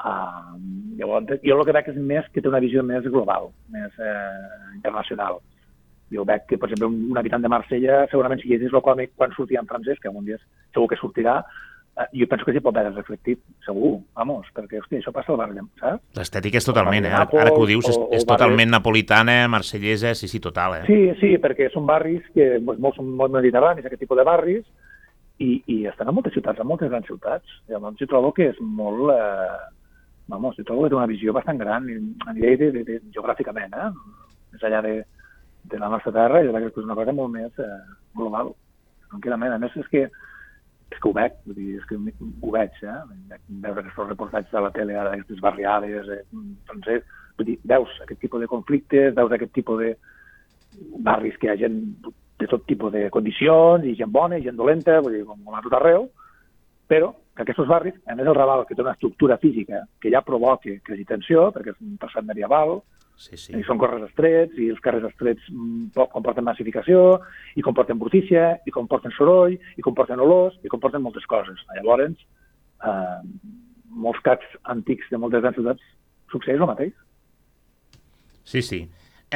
[0.00, 0.56] Uh,
[0.96, 4.74] llavors, jo el que veig és més que té una visió més global, més eh,
[4.78, 5.40] internacional.
[6.10, 9.12] Jo veig que, per exemple, un, un habitant de Marsella, segurament si llegís el còmic
[9.14, 10.38] quan sortia en francès, que un dia
[10.72, 11.34] segur que sortirà,
[12.00, 15.40] eh, jo penso que s'hi pot veure reflectit, segur, vamos, perquè, hòstia, això passa al
[15.42, 16.00] barri, saps?
[16.16, 17.12] L'estètica és totalment, eh?
[17.12, 20.78] barri Ara, que ho Nàpols dius, és, és barri- totalment napolitana, marsellesa, sí, sí, total,
[20.80, 20.84] eh?
[20.88, 24.64] Sí, sí, perquè són barris que doncs, molts són molt mediterranis, aquest tipus de barris,
[25.40, 27.60] i, i estan a moltes ciutats, a moltes grans ciutats.
[27.68, 29.12] Llavors jo trobo que és molt...
[29.12, 29.76] Eh,
[30.30, 33.74] vamos, jo trobo que té una visió bastant gran a nivell de, de, de, geogràficament,
[33.74, 33.90] eh?
[34.54, 34.96] més allà de,
[35.70, 37.78] de la nostra terra, i crec que és una cosa molt més eh,
[38.16, 38.54] global,
[39.12, 39.54] tranquil·lament.
[39.56, 40.06] A més, és que
[40.90, 42.96] és que ho veig, vull dir, és que ho veig, eh?
[43.62, 46.22] Veure aquests reportatges de la tele ara, d'aquestes barriades, eh?
[46.66, 47.04] francès,
[47.38, 49.92] vull dir, veus aquest tipus de conflictes, veus aquest tipus de
[51.06, 51.78] barris que hi ha gent
[52.40, 55.56] de tot tipus de condicions, i gent bona i gent dolenta, vull dir, com, com
[55.56, 56.08] a tot arreu,
[56.90, 57.12] però
[57.44, 60.74] que aquests barris, a més el Raval, que té una estructura física que ja provoca
[60.84, 62.80] crisi tensió, perquè és un traçat medieval,
[63.20, 63.52] Sí, sí.
[63.52, 67.18] i són carrers estrets, i els carrers estrets mm, po- comporten massificació,
[67.56, 71.60] i comporten brutícia, i comporten soroll, i comporten olors, i comporten moltes coses.
[71.76, 72.16] Llavors,
[72.80, 73.18] eh,
[73.90, 75.84] molts cacs antics de moltes grans ciutats
[76.32, 76.94] succeeix el mateix.
[78.44, 78.80] Sí, sí.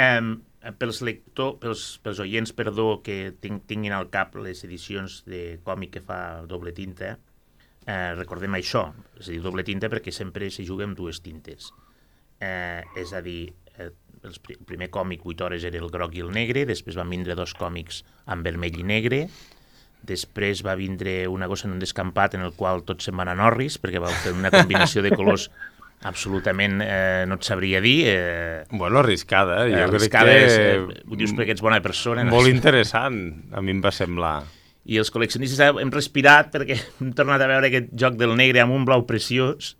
[0.00, 0.38] Um,
[0.80, 6.02] pels, lector, pels, pels oients, perdó, que tinguin al cap les edicions de còmic que
[6.02, 7.33] fa doble tinta, eh,
[8.16, 8.86] recordem això,
[9.20, 11.72] és a dir, doble tinta perquè sempre se juga amb dues tintes.
[12.40, 13.90] Eh, és a dir, eh,
[14.24, 17.52] el primer còmic, 8 hores, era el groc i el negre, després van vindre dos
[17.54, 19.26] còmics amb vermell i negre,
[20.04, 23.36] després va vindre una gossa en un descampat en el qual tots se'n van a
[23.38, 25.50] Norris, perquè va fer una combinació de colors
[26.04, 29.70] absolutament, eh, no et sabria dir, eh, bueno, arriscada, eh?
[29.72, 30.74] jo crec arriscades, que...
[30.74, 32.24] eh, ho dius perquè ets bona persona.
[32.24, 32.56] no Molt sé.
[32.56, 33.18] interessant,
[33.52, 34.42] a mi em va semblar.
[34.84, 38.74] I els col·leccionistes hem respirat perquè hem tornat a veure aquest joc del negre amb
[38.76, 39.76] un blau preciós.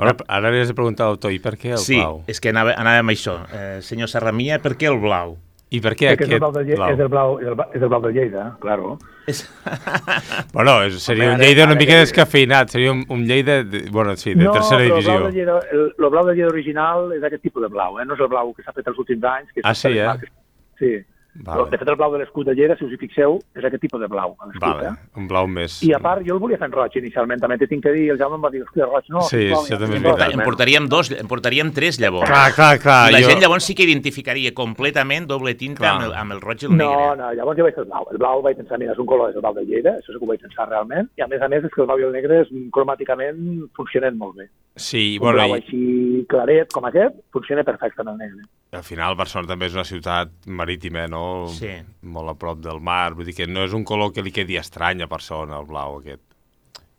[0.00, 2.22] Bueno, ara li has de preguntar a l'autor, i per què el sí, blau?
[2.26, 3.34] és que anava, anava amb això.
[3.52, 5.36] Eh, senyor Serramia, per què el blau?
[5.70, 6.88] I per què Perquè és el aquest blau de, Lle- blau?
[6.96, 8.94] és el blau, és el, ba- és el blau de Lleida, claro.
[9.30, 9.44] És...
[10.54, 13.26] Bueno, és, seria Home, un ara- Lleida una ara mica que- descafeinat, seria un, un
[13.28, 15.12] Lleida, de, bueno, sí, de no, tercera però divisió.
[15.12, 18.00] El blau, de Lleida, el, el blau de Lleida original és aquest tipus de blau,
[18.00, 18.06] eh?
[18.08, 19.52] no és el blau que s'ha fet els últims anys.
[19.54, 20.06] Que Ah, sí, eh?
[20.08, 20.32] marques.
[20.80, 20.94] Sí.
[21.34, 21.64] Vale.
[21.70, 24.00] De fet, el blau de l'escut de Lleida, si us hi fixeu, és aquest tipus
[24.02, 24.34] de blau.
[24.60, 24.92] Vale, eh?
[25.16, 25.76] un blau més...
[25.86, 28.08] I a part, jo el volia fer en roig inicialment, també t'he tinc que dir,
[28.10, 29.22] el Jaume em va dir, hòstia, roig, no.
[29.28, 30.18] Sí, això també és en roig".
[30.18, 30.34] veritat.
[30.34, 32.28] En portaríem dos, en portaríem tres llavors.
[32.28, 32.98] Clar, clar, clar.
[33.10, 33.30] I la jo...
[33.30, 35.94] gent llavors sí que identificaria completament doble tinta Clar.
[35.94, 37.16] amb el, amb el roig i el No, negre.
[37.22, 38.08] no, llavors jo vaig fer el blau.
[38.10, 40.16] El blau vaig pensar, mira, és un color, és el blau de Lleida, això és
[40.16, 41.98] el que ho vaig pensar realment, i a més a més és que el blau
[42.02, 44.48] i el negre és, cromàticament funcionen molt bé.
[44.80, 48.46] Sí, Un bueno, blau i, així claret com aquest funciona perfecte en el negre.
[48.72, 51.48] al final Barcelona també és una ciutat marítima, no?
[51.52, 51.72] Sí.
[52.02, 54.56] Molt a prop del mar, vull dir que no és un color que li quedi
[54.60, 56.22] estrany a Barcelona, el blau aquest.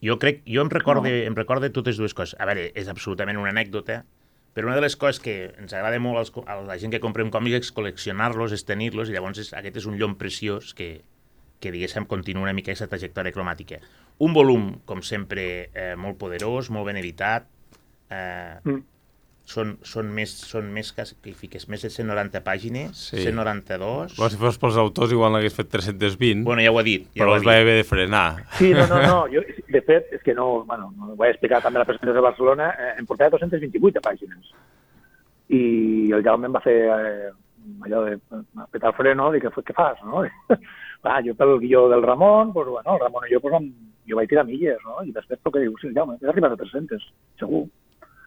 [0.04, 2.36] Jo crec, jo em recorde, em recorde totes dues coses.
[2.41, 4.02] A veure, és absolutament una anècdota,
[4.54, 7.30] però una de les coses que ens agrada molt als, a la gent que comprem
[7.32, 10.89] còmics és col·leccionar-los, és tenir-los, i llavors és, aquest és un llom preciós que,
[11.62, 13.80] que diguéssim, continua una mica aquesta trajectòria cromàtica.
[14.20, 17.48] Un volum, com sempre, eh, molt poderós, molt ben editat,
[18.12, 18.82] eh, Mm.
[19.52, 23.17] són, són, més, són més que, que hi fiques més de 190 pàgines, Sí.
[23.26, 24.13] 192...
[24.15, 27.08] Bueno, si fos pels autors igual n'hagués fet 320, Bueno, ja ho ha dit.
[27.15, 28.45] Ja però ho ha els va haver de frenar.
[28.60, 29.17] Sí, no, no, no.
[29.34, 32.13] Jo, de fet, és que no, bueno, no ho vaig explicar també a la presentació
[32.19, 34.54] de Barcelona, eh, em portava 228 pàgines.
[35.52, 37.32] I el Jaume em va fer eh,
[37.84, 38.15] allò de
[38.71, 40.24] petar el freno, dir, què, fas, no?
[41.06, 43.58] Va, jo pel guió del Ramon, pues, bueno, el Ramon i jo, pues,
[44.08, 45.00] jo vaig tirar milles, no?
[45.04, 47.08] I després el que diu, sí, Jaume, has arribat a 300,
[47.41, 47.65] segur.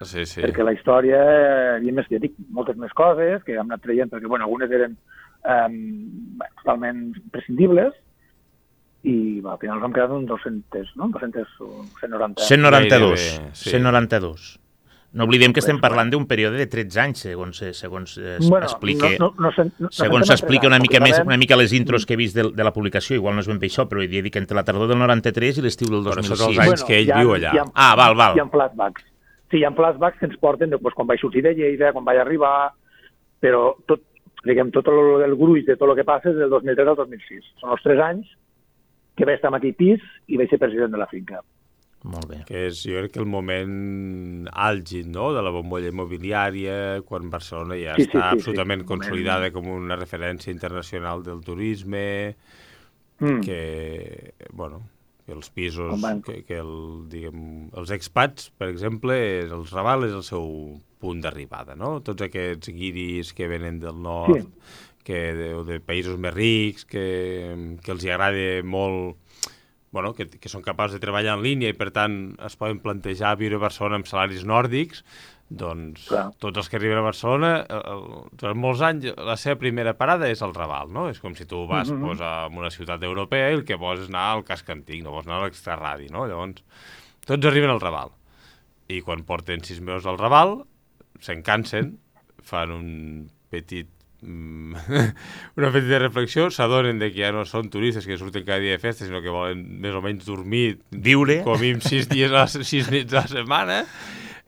[0.03, 0.41] Sí, sí.
[0.43, 4.11] Perquè la història hi havia més, ja dic, moltes més coses que hem anat traient,
[4.11, 4.97] perquè bueno, algunes eren
[5.45, 5.79] um,
[6.63, 7.95] totalment prescindibles
[9.05, 11.09] i va, al final ens hem quedat un 200, no?
[11.13, 12.43] 200 o 190.
[12.43, 13.25] 192.
[13.25, 13.71] Gairebé, sí.
[13.71, 14.53] 192.
[15.15, 18.67] No oblidem que estem parlant d'un període de 13 anys, segons, eh, segons eh, bueno,
[18.67, 19.13] explica...
[19.21, 22.07] no, no, no, no, Segons s'explica una mica més, una mica les intros Mm.
[22.09, 24.09] que he vist de, de la publicació, igual no és ben bé això, però he
[24.11, 26.41] dit que entre la tardor del 93 i l'estiu del Però això 2006.
[26.43, 27.53] són els anys que ell viu allà.
[27.77, 28.35] Ah, val, val.
[28.35, 29.07] Hi ha flashbacks.
[29.51, 32.05] Sí, hi ha flashbacks que ens porten de, pues, quan vaig sortir de Lleida, quan
[32.05, 32.73] vaig arribar,
[33.45, 34.03] però tot,
[34.45, 37.51] diguem, tot el, el gruix de tot el que passa és del 2003 al 2006.
[37.61, 38.31] Són els tres anys
[39.15, 41.43] que vaig estar en aquell pis i vaig ser president de la finca.
[42.05, 42.43] Molt bé.
[42.45, 47.79] que és, jo crec que el moment àlgid, no?, de la bombolla immobiliària, quan Barcelona
[47.81, 48.35] ja Sí, sí, està sí, sí.
[48.41, 52.35] absolutament Un consolidada com una referència internacional del turisme,
[53.21, 53.41] Mm.
[53.47, 54.83] que, bueno,
[55.25, 55.95] que els pisos,
[56.27, 56.73] que, que el,
[57.09, 60.45] diguem, els expats, per exemple, és, el Raval és el seu
[61.01, 61.99] punt d'arribada, no?
[62.05, 64.91] Tots aquests guiris que venen del nord, Sí.
[65.05, 67.05] que de, de països més rics, que,
[67.85, 69.19] que els hi agrada molt
[69.95, 73.37] bueno, que, que són capaços de treballar en línia i per tant es poden plantejar
[73.39, 75.05] viure a Barcelona amb salaris nòrdics,
[75.51, 76.31] doncs Clar.
[76.41, 78.05] tots els que arriben a Barcelona, el, el,
[78.41, 81.09] durant molts anys la seva primera parada és el Raval, no?
[81.13, 82.01] És com si tu vas Mhm.
[82.07, 85.11] pues, a una ciutat europea i el que vols és anar al casc antic, no
[85.13, 86.27] vols anar a l'extraradi, no?
[86.27, 86.65] Llavors,
[87.27, 88.11] tots arriben al Raval.
[88.89, 90.65] I quan porten sis mesos al Raval,
[91.21, 91.99] se'n cansen,
[92.43, 93.89] fan un petit
[94.21, 94.75] mm,
[95.57, 98.83] una petita reflexió, s'adonen de que ja no són turistes que surten cada dia de
[98.83, 101.43] festa, sinó que volen més o menys dormir, Viure.
[101.45, 103.85] com a mínim sis dies a sis nits a la setmana,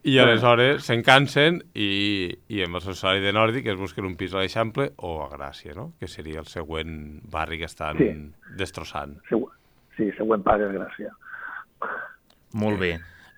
[0.07, 4.15] i aleshores se'n cansen i, i amb el seu salari de nòrdic es busquen un
[4.19, 5.89] pis a l'Eixample o a Gràcia, no?
[5.99, 8.09] que seria el següent barri que estan Sí.
[8.61, 9.17] destrossant.
[9.29, 9.53] Següent,
[9.97, 11.11] sí, següent pas, desgràcia.
[12.55, 12.93] Molt bé.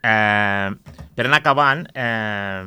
[0.05, 0.69] Eh,
[1.17, 2.63] per anar acabant, eh,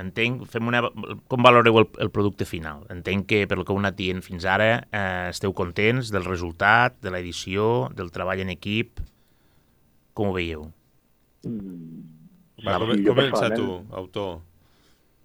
[0.00, 0.80] entenc, fem una,
[1.28, 2.86] com valoreu el, el producte final?
[2.94, 7.00] Entenc que, per el que heu anat dient fins ara, eh, esteu contents del resultat,
[7.02, 9.02] de l'edició, del treball en equip.
[10.14, 10.68] Com ho veieu?
[12.64, 13.66] Va, com, jo comença tu,
[14.02, 14.38] autor.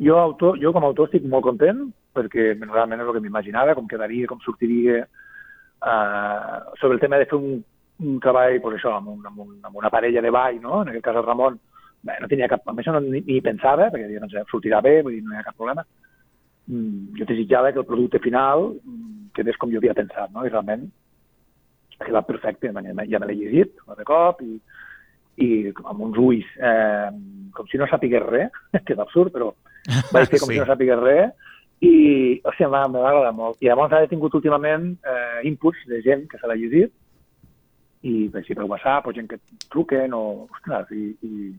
[0.01, 3.75] Jo, autor, jo com a autor estic molt content perquè realment és el que m'imaginava,
[3.75, 7.61] com quedaria, com sortiria uh, sobre el tema de fer un,
[8.03, 10.81] un treball pues això, amb, un, amb, un, amb una parella de ball, no?
[10.81, 11.59] en aquest cas el Ramon,
[12.05, 15.01] bé, no tenia cap, amb això no ni, ni pensava, perquè diria, doncs, sortirà bé,
[15.03, 15.85] vull dir, no hi ha cap problema.
[16.71, 20.45] Mm, jo desitjava que el producte final mm, quedés com jo havia pensat, no?
[20.45, 20.87] i realment
[21.99, 24.57] ha quedat perfecte, ja me l'he llegit de cop i,
[25.41, 25.49] i
[25.83, 27.09] amb uns ulls eh,
[27.55, 29.51] com si no sapigués res, que és absurd, però
[30.13, 30.55] vaig fer com Sí.
[30.55, 31.33] si no sapigués res,
[31.83, 31.95] i,
[32.43, 33.59] o sigui, m'ha m'ha agradat molt.
[33.61, 36.93] I llavors he tingut últimament eh, inputs de gent que se l'ha llegit,
[38.05, 39.39] i si per WhatsApp, o gent que
[39.73, 41.53] truquen, o, ostres, i, i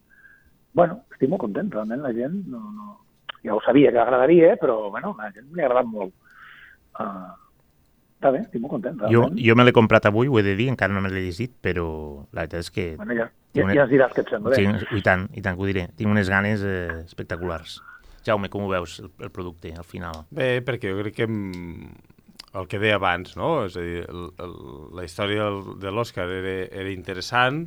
[0.76, 3.00] bueno, estic molt content, realment, la gent, no, no,
[3.42, 6.14] ja ho sabia que agradaria, però, bueno, a la gent li ha agradat molt.
[6.96, 7.32] Uh,
[8.16, 9.00] està bé, estic molt content.
[9.08, 9.40] Jo, realment.
[9.48, 11.88] jo me l'he comprat avui, ho he de dir, encara no me l'he llegit, però
[12.30, 12.86] la veritat és que...
[13.00, 14.54] Bueno, ja, Tinc ja, una- ja ens diràs què et sembla.
[14.56, 15.86] Sí, I tant, i tant que ho diré.
[15.96, 17.78] Tinc unes ganes eh, espectaculars.
[18.26, 20.24] Jaume, com ho veus, el, el producte, al final?
[20.34, 21.26] Bé, perquè jo crec que
[22.56, 23.64] el que deia abans, no?
[23.66, 24.54] És a dir, el, el,
[24.96, 27.66] la història del- de l'Òscar era, era interessant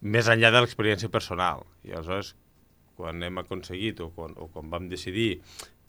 [0.00, 1.64] més enllà de l'experiència personal.
[1.84, 2.34] I aleshores,
[2.96, 5.40] quan hem aconseguit o quan, o quan vam decidir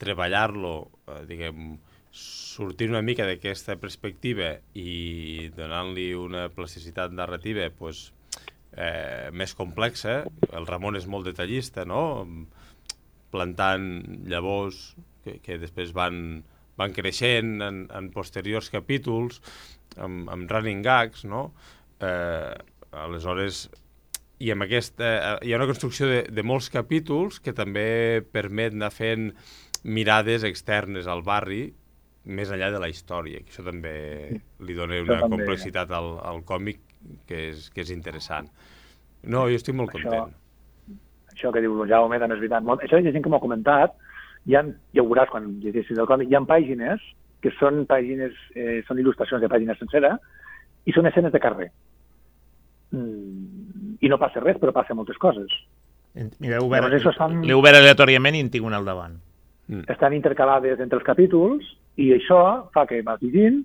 [0.02, 1.78] treballar-lo, eh, diguem,
[2.12, 8.10] sortint una mica d'aquesta perspectiva i donant-li una plasticitat narrativa pues,
[8.78, 12.26] eh, més complexa, el Ramon és molt detallista, no?
[13.32, 13.86] plantant
[14.28, 14.92] llavors
[15.24, 16.42] que, que després van,
[16.80, 19.40] van creixent en, en posteriors capítols,
[19.98, 21.50] amb, amb running gags, no?
[22.04, 22.52] Eh,
[22.92, 23.70] aleshores,
[24.42, 28.76] i amb aquesta, eh, hi ha una construcció de, de molts capítols que també permet
[28.76, 29.32] anar fent
[29.84, 31.70] mirades externes al barri
[32.26, 33.96] més enllà de la història, que això també
[34.62, 36.91] li dona una complexitat al, al còmic
[37.28, 38.48] que és, que és interessant.
[39.24, 40.36] No, jo estic molt Això- content.
[41.32, 42.64] Això que diu el Jaume també és veritat.
[42.64, 42.82] Molt...
[42.84, 43.94] Això hi ha gent que m'ho ha comentat,
[44.46, 47.02] hi ha, ja ho veuràs quan llegeixis el còmic, hi ha pàgines
[47.42, 50.18] que són pàgines, eh, són il·lustracions de pàgines sencera
[50.86, 51.70] i són escenes de carrer.
[52.92, 55.52] Mm, I no passa res, però passa moltes coses.
[56.14, 59.16] Mira, l'he obert, Llavors, això fan- l'he obert aleatòriament i en tinc un al davant.
[59.88, 61.64] Estan intercalades entre els capítols
[61.96, 63.62] i això fa que vas llegint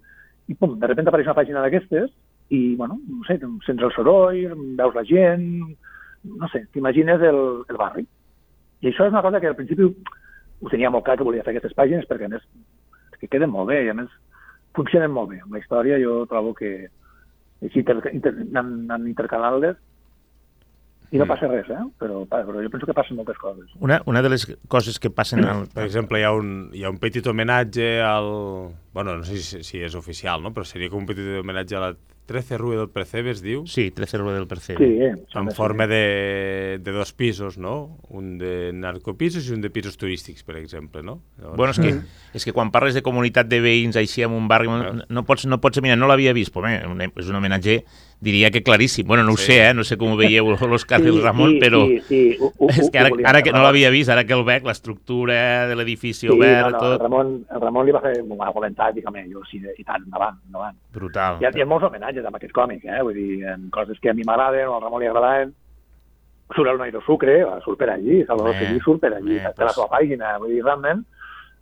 [0.46, 2.12] i pum, de repente apareix una pàgina d'aquestes
[2.50, 4.42] i, bueno, no sé, sents el soroll,
[4.78, 5.48] veus la gent,
[6.26, 8.06] no sé, t'imagines el, el barri.
[8.82, 11.54] I això és una cosa que al principi ho tenia molt clar que volia fer
[11.56, 12.44] aquestes pàgines perquè, a més,
[13.12, 14.11] és que queden molt bé i, a més,
[14.76, 15.40] funcionen molt bé.
[15.42, 16.72] Amb la història jo trobo que
[17.64, 19.76] així inter, inter, anant, anant intercalant-les
[21.14, 21.28] i no Mm.
[21.30, 21.82] passa res, eh?
[21.98, 23.70] Però, però jo penso que passen moltes coses.
[23.80, 25.68] Una, una de les coses que passen al...
[25.72, 28.28] Per exemple, hi ha un, hi ha un petit homenatge al...
[28.92, 30.52] Bueno, no sé si, si és oficial, no?
[30.52, 31.92] però seria com un petit homenatge a la
[32.26, 34.78] 13 Rue del Percebe, es diu, Sí, 13 Rue del Percebe.
[34.84, 35.14] Sí, eh?
[35.34, 37.98] en forma de, de dos pisos, no?
[38.08, 41.22] Un de narcopisos i un de pisos turístics, per exemple, no?
[41.38, 41.92] Llavors, Bueno, és que,
[42.36, 45.46] és que quan parles de comunitat de veïns així en un barri, no, no pots,
[45.46, 47.84] no pots, mira, no l'havia vist, però bé, un- és un homenatge,
[48.20, 49.07] diria que claríssim.
[49.07, 49.52] Bueno, no ho Sí.
[49.52, 49.74] sé, eh?
[49.74, 52.68] no sé com ho veieu l'Òscar i el Ramon, sí, però Sí, sí, ho, ho,
[52.70, 56.26] és que ara, ara que no l'havia vist, ara que el veig, l'estructura de l'edifici
[56.26, 59.26] Sí, obert, no, no, el, tot, Ramon, el Ramon li va fer una dic, home,
[59.33, 60.76] jo sí, i tant, endavant, endavant.
[60.92, 61.37] brutal.
[61.40, 63.02] Hi ha, hi ha molts homenatges amb aquest còmic, eh?
[63.02, 65.55] Vull dir, en coses que a mi m'agraden o al Ramon li agradaven.
[66.55, 69.64] Surt el noi de Sucre, surt per allí, Salvador Seguí surt per allí, bé, té
[69.64, 71.05] la pues- seva pàgina, vull dir, realment...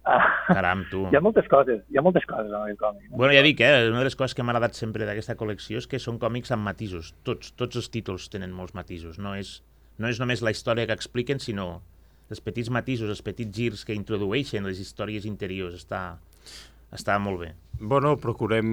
[0.04, 1.04] ah, Caram, tu.
[1.10, 3.08] hi ha moltes coses, hi ha moltes coses en aquest còmic.
[3.10, 3.16] No?
[3.22, 5.88] Bueno, ja dic, eh, una de les coses que m'ha agradat sempre d'aquesta col·lecció és
[5.90, 7.14] que són còmics amb matisos.
[7.26, 9.18] Tots, tots els títols tenen molts matisos.
[9.18, 9.58] No és,
[9.98, 11.82] no és només la història que expliquen, sinó
[12.32, 15.76] els petits matisos, els petits girs que introdueixen les històries interiors.
[15.82, 16.04] Està,
[16.92, 17.54] està molt bé.
[17.80, 18.70] Bueno, procurem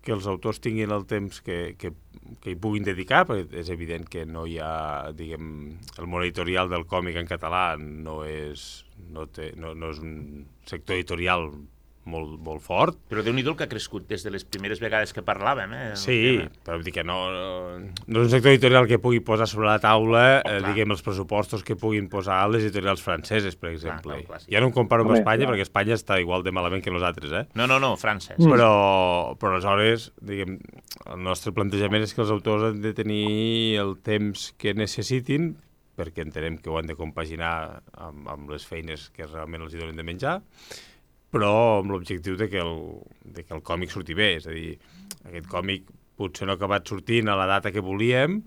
[0.00, 1.92] que els autors tinguin el temps que, que,
[2.40, 5.50] que hi puguin dedicar, perquè és evident que no hi ha, diguem,
[6.00, 10.46] el món editorial del còmic en català no és, no té, no, no és un
[10.68, 11.50] sector editorial
[12.08, 12.98] molt, molt fort.
[13.10, 15.90] Però déu nhi que ha crescut des de les primeres vegades que parlàvem, eh?
[16.00, 16.48] Sí, tema.
[16.64, 17.18] però vull dir que no,
[18.06, 20.60] no, és un sector editorial que pugui posar sobre la taula, eh, clar.
[20.70, 24.20] diguem, els pressupostos que puguin posar les editorials franceses, per exemple.
[24.20, 24.52] clar, clar, sí.
[24.54, 25.54] ja no em comparo amb Espanya, clar.
[25.54, 27.44] perquè Espanya està igual de malament que nosaltres, eh?
[27.58, 28.36] No, no, no, França.
[28.38, 28.52] Mm.
[28.54, 28.70] però,
[29.40, 30.60] però aleshores, diguem,
[31.06, 35.54] el nostre plantejament és que els autors han de tenir el temps que necessitin
[36.00, 37.54] perquè entenem que ho han de compaginar
[38.00, 40.38] amb, amb les feines que realment els hi donen de menjar,
[41.30, 42.80] però amb l'objectiu de, que el,
[43.36, 44.74] de que el còmic surti bé, és a dir,
[45.28, 48.40] aquest còmic potser no ha acabat sortint a la data que volíem,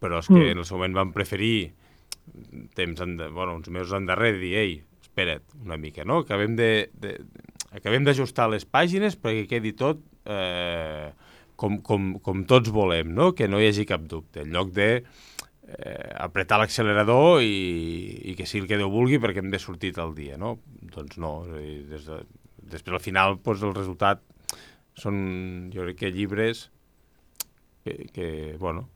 [0.00, 0.54] però és que Mm.
[0.54, 1.72] en el seu moment vam preferir
[2.74, 4.74] temps, en, bueno, uns mesos endarrere, dir, ei,
[5.04, 6.22] espera't una mica, no?
[6.24, 7.18] Acabem de, de,
[7.76, 11.12] acabem d'ajustar les pàgines perquè quedi tot eh,
[11.56, 13.32] com, com, com tots volem, no?
[13.36, 15.04] que no hi hagi cap dubte, en lloc de
[15.68, 19.92] eh, apretar l'accelerador i, i que sigui el que Déu vulgui perquè hem de sortir
[19.96, 20.58] tal dia, no?
[20.94, 22.20] Doncs no, és a dir, des de,
[22.74, 24.22] després al final doncs, el resultat
[24.94, 26.68] són, jo crec que llibres
[27.84, 28.88] que, que bueno,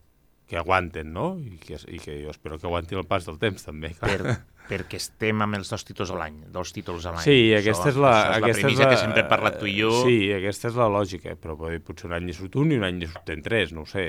[0.49, 1.37] que aguanten, no?
[1.39, 4.15] I que, I que jo espero que aguantin el pas del temps, també, clar.
[4.17, 4.37] Per,
[4.69, 7.25] perquè estem amb els dos títols a l'any, dos títols a l'any.
[7.27, 9.59] Sí, Això- aquesta és la, això és la premissa és la, que sempre he parlat
[9.61, 9.91] tu i jo.
[10.07, 12.87] Sí, aquesta és la lògica, però pot- potser un any hi surt un i un
[12.89, 14.07] any hi surten tres, no ho sé,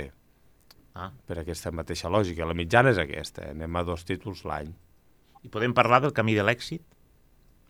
[0.98, 2.48] Ah, per aquesta mateixa lògica.
[2.48, 3.56] La mitjana és aquesta, eh?
[3.56, 4.72] anem a dos títols l'any.
[5.46, 6.84] I podem parlar del camí de l'èxit?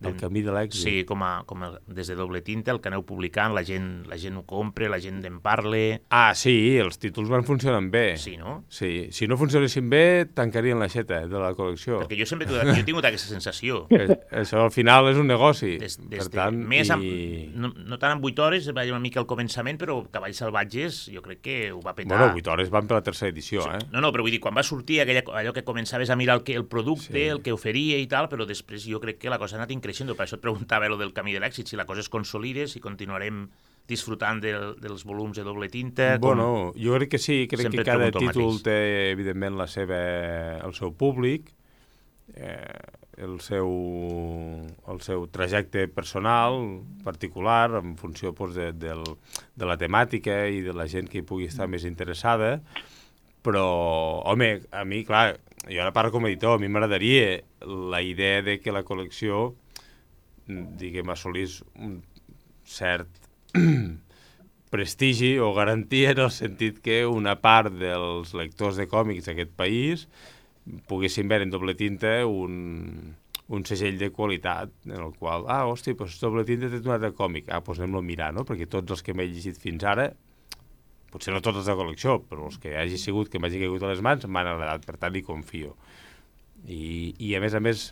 [0.05, 0.81] El camí de l'èxit.
[0.81, 4.05] Sí, com a, com a, des de doble tinta, el que aneu publicant, la gent,
[4.07, 5.99] la gent ho compra, la gent en parla...
[6.09, 8.15] Ah, sí, els títols van funcionant bé.
[8.17, 8.63] Sí, no?
[8.71, 11.99] Sí, si no funcionessin bé, tancarien l'aixeta de la col·lecció.
[12.03, 13.85] Perquè jo sempre jo he tingut aquesta sensació.
[13.99, 14.05] Que
[14.39, 15.73] Això al final és un negoci.
[15.81, 17.49] Des, des per de, tant, més amb, i...
[17.57, 21.21] no, no tant amb 8 hores, va una mica al començament, però Cavalls Salvatges jo
[21.25, 22.15] crec que ho va petar.
[22.15, 23.81] Bueno, 8 hores van per la tercera edició, eh?
[23.91, 26.43] No, no, però vull dir, quan va sortir aquella, allò que començaves a mirar el,
[26.47, 27.27] que, el producte, Sí.
[27.33, 30.15] el que oferia i tal, però després jo crec que la cosa ha anat increixent.
[30.15, 32.79] Per això et preguntava lo del camí de l'èxit, si la cosa es consolida, si
[32.79, 33.47] continuarem
[33.89, 36.11] disfrutant del, dels volums de doble tinta...
[36.19, 39.97] com- Bueno, jo crec que sí, crec Sempre que cada títol té, evidentment, la seva,
[40.61, 41.49] el seu públic,
[42.35, 42.61] eh,
[43.17, 43.65] el, seu,
[44.87, 46.59] el seu trajecte personal,
[47.03, 49.01] particular, en funció pues, de, del,
[49.57, 52.59] de la temàtica i de la gent que hi pugui estar més interessada,
[53.41, 53.65] però,
[54.29, 58.43] home, a mi, clar, jo ara parlo com a editor, a mi m'agradaria la idea
[58.45, 59.55] de que la col·lecció,
[60.49, 61.99] diguem, assolís un
[62.65, 63.09] cert
[64.73, 70.05] prestigi o garantia en el sentit que una part dels lectors de còmics d'aquest país
[70.89, 73.15] poguessin veure en doble tinta un,
[73.49, 77.13] un segell de qualitat en el qual, ah, hòstia, doncs doble tinta té un altre
[77.17, 78.45] còmic, ah, doncs anem-lo a mirar, no?
[78.45, 80.11] Perquè tots els que m'he llegit fins ara,
[81.09, 84.03] potser no tots de col·lecció, però els que hagi sigut, que m'hagi caigut a les
[84.05, 85.73] mans, m'han agradat, per tant hi confio.
[86.67, 87.89] I, I a més a més,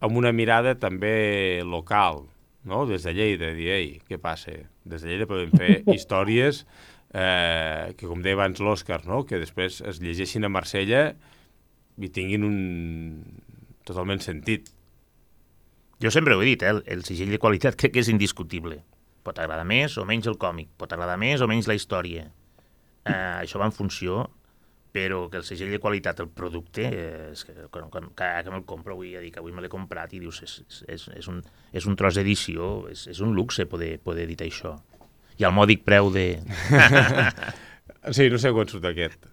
[0.00, 2.24] amb una mirada també local,
[2.64, 2.84] no?
[2.88, 4.56] des de Lleida, dir, ei, què passa?
[4.88, 6.64] Des de Lleida podem fer històries
[7.12, 9.22] eh, que, com deia abans l'Òscar, no?
[9.28, 11.10] que després es llegeixin a Marsella
[12.00, 12.58] i tinguin un
[13.88, 14.72] totalment sentit.
[16.00, 16.72] Jo sempre ho he dit, eh?
[16.72, 18.80] el, el segell de qualitat crec que és indiscutible.
[19.26, 22.30] Pot agradar més o menys el còmic, pot agradar més o menys la història.
[23.04, 24.24] Eh, això va en funció,
[24.92, 28.66] però que el segell de qualitat, el producte, eh, és que quan, cada que me'l
[28.68, 30.56] compro avui, ja dic, avui me l'he comprat i dius, és,
[30.88, 31.40] és, és, un,
[31.72, 34.76] és un tros d'edició, és, és un luxe poder, poder editar això.
[35.40, 36.28] I al mòdic preu de...
[38.16, 39.26] Sí, no sé quan surt aquest.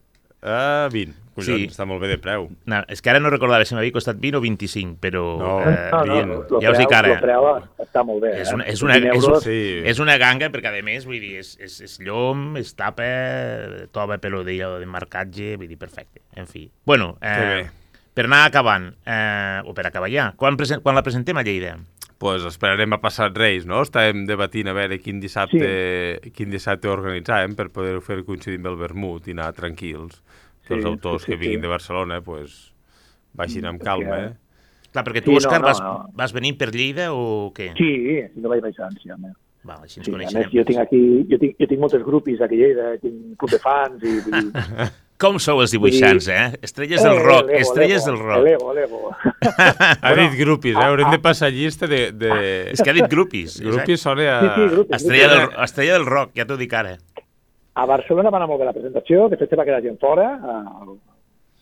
[0.43, 1.26] Ah, 20.
[1.38, 1.67] Collons, Sí.
[1.69, 2.47] està molt bé de preu.
[2.65, 5.23] No, és que ara no recordava si m'havia costat 20 o 25, però...
[5.38, 5.51] No.
[5.69, 6.31] eh, No, no, bien.
[6.49, 7.13] lo Ja us dic ara.
[7.13, 7.47] lo preu
[7.85, 8.33] està molt bé.
[8.41, 8.55] És eh?
[8.57, 9.57] una, és, una, 20 és, un, sí.
[9.93, 13.05] és una ganga perquè, a més, vull dir, és, és, és llom, és tapa,
[13.93, 16.21] tova però de, de marcatge, vull dir, perfecte.
[16.35, 16.67] En fi.
[16.85, 17.67] Bueno, eh,
[18.17, 21.77] per anar acabant, eh, o per acabar ja, quan, presen quan la presentem a Lleida?
[22.17, 23.83] pues esperarem a passar Reis, no?
[23.85, 25.67] Estàvem debatint a veure quin dissabte,
[26.17, 26.31] sí.
[26.33, 30.23] quin dissabte organitzàvem per poder fer coincidir amb el vermut i anar tranquils.
[30.68, 31.63] Que Sí, els autors sí, sí, que vinguin sí.
[31.63, 32.57] de Barcelona pues,
[33.34, 34.32] baixin amb calma, eh?
[34.91, 35.95] Clar, perquè Sí, tu, no, Òscar, no, vas, no.
[36.13, 37.72] vas venir per Lleida o què?
[37.78, 37.91] Sí,
[38.34, 39.34] sí que vaig baixar, sí, home.
[39.68, 40.45] Val, així ens Sí, a coneixerem.
[40.45, 41.01] més, jo tinc aquí,
[41.32, 44.15] jo tinc, jo tinc moltes grupis aquí a Lleida, tinc club de fans i...
[44.30, 44.47] dir,
[45.18, 46.59] Com sou els dibuixants, eh?
[46.61, 48.43] Estrelles del Eh, rock, l'ego, estrelles l'ego, del rock.
[48.45, 48.99] L'ego, l'ego.
[50.05, 50.84] Ha dit grupis, eh?
[50.84, 52.11] Haurem de passar llista de...
[52.13, 52.30] de...
[52.76, 53.55] És que ha dit grupis.
[53.65, 54.36] Grupis sona a...
[54.43, 54.95] Sí, sí, grupis.
[54.99, 56.93] Estrella del, estrella del rock, ja t'ho dic ara.
[57.78, 60.32] A Barcelona va anar molt bé la presentació, de fet se va quedar gent fora,
[60.41, 60.57] a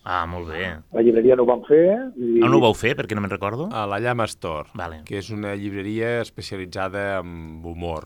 [0.06, 0.68] Ah, molt bé.
[0.94, 1.88] la llibreria no ho van fer.
[2.16, 2.38] I...
[2.46, 3.66] On ho vau fer, perquè no me'n recordo?
[3.74, 5.00] A la Llama Store, Vale.
[5.08, 8.06] que és una llibreria especialitzada en humor.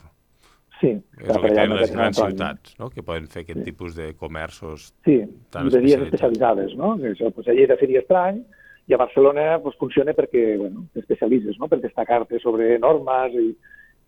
[0.80, 2.88] Sí, És el que tenen no les grans anar, ciutats, no?
[2.89, 4.93] que poden fer aquest tipus de comerços.
[5.03, 5.18] Sí,
[5.51, 6.93] tan llibreries especialitzades, no?
[7.01, 8.39] Que Això, pues, a Lleida seria estrany,
[8.88, 11.68] i a Barcelona pues, funciona perquè bueno, t'especialitzes, no?
[11.68, 13.49] per destacar-te sobre normes i,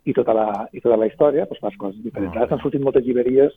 [0.08, 2.32] i, tota la, i tota la història, pues, fas coses diferents.
[2.34, 3.52] Ara estan sortint moltes llibreries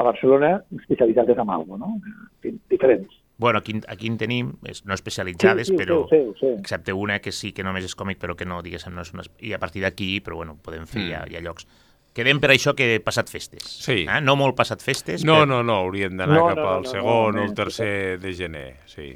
[0.00, 2.00] a Barcelona especialitzades en alguna cosa, no?
[2.04, 3.12] En fi, diferents.
[3.40, 4.52] Bueno, aquí, aquí en tenim,
[4.84, 6.02] no especialitzades, sí, sí, però...
[6.10, 6.52] Sé, sé, ho sé.
[6.60, 9.24] excepte una que sí que només és còmic, però que no, diguéssim, no és una...
[9.40, 11.10] I a partir d'aquí, però bueno, podem fer, Mm.
[11.14, 11.64] ja, hi ha llocs.
[12.12, 13.64] Quedem per això que he passat festes.
[13.84, 14.02] Sí.
[14.04, 14.20] Eh?
[14.20, 15.24] No molt passat festes.
[15.24, 17.44] No, però- no, no, hauríem d'anar No, cap no, al no, no, segon no, o
[17.44, 17.54] el no.
[17.54, 19.14] tercer de gener, sí.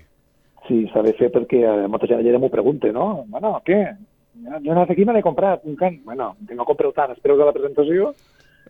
[0.68, 3.24] Sí, s'ha de fer perquè eh, molta gent a Lleida m'ho pregunta, no?
[3.28, 3.82] Bueno, què?
[4.40, 5.60] Jo he anat aquí i me l'he comprat.
[5.68, 6.00] Un can...
[6.06, 8.14] Bueno, que no compreu tant, espereu de la presentació,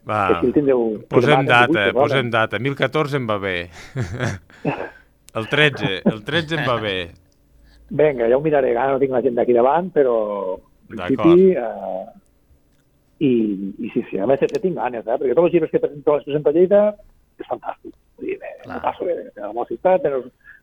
[0.05, 0.83] Va, el tindreu...
[1.09, 1.95] posem data, vale?
[1.97, 2.61] posem data.
[2.61, 3.57] 1014 em va bé.
[5.35, 6.99] El 13, el 13 em va bé.
[7.91, 10.13] Vinga, ja ho miraré, ara no tinc la gent d'aquí davant, però
[10.55, 11.49] en principi...
[11.59, 12.05] Eh,
[13.25, 13.31] i,
[13.83, 15.17] I sí, sí, a més, ja tinc ganes, eh?
[15.19, 16.85] perquè tots els llibres que presento, a Lleida
[17.41, 17.95] és fantàstic.
[18.19, 18.81] Vull dir, me, Clar.
[18.83, 20.11] passo bé, de la meva ciutat, de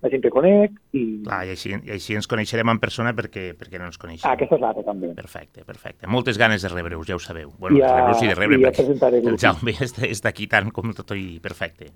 [0.02, 1.02] la gent que conec, i...
[1.26, 4.26] Clar, i així, i així ens coneixerem en persona perquè, perquè no ens coneixem.
[4.30, 5.12] Ah, aquesta és l'altra, també.
[5.18, 6.08] Perfecte, perfecte.
[6.10, 7.52] Moltes ganes de rebre-us, ja ho sabeu.
[7.60, 8.88] Bueno, I de a- rebre-us i de rebre, i perquè
[9.22, 9.38] el.
[9.38, 11.92] Jaume és, és d'aquí tant com tot i perfecte.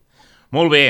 [0.53, 0.83] Molt bé.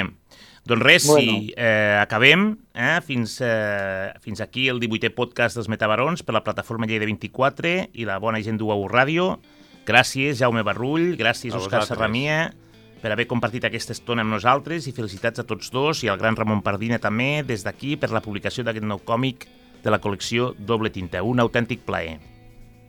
[0.66, 1.22] Doncs res, Bueno.
[1.22, 6.42] si eh, acabem, eh, fins, eh, fins aquí el 18è podcast dels Metabarons per la
[6.44, 9.38] plataforma Lleida 24 i la bona gent d'UAU Ràdio.
[9.86, 11.84] Gràcies, Jaume Barrull, gràcies, A Òscar.
[11.86, 12.50] Serramia,
[13.06, 16.34] per haver compartit aquesta estona amb nosaltres i felicitats a tots dos i al gran
[16.34, 19.46] Ramon Pardina també des d'aquí per la publicació d'aquest nou còmic
[19.84, 21.22] de la col·lecció Doble Tinta.
[21.22, 22.16] Un autèntic plaer.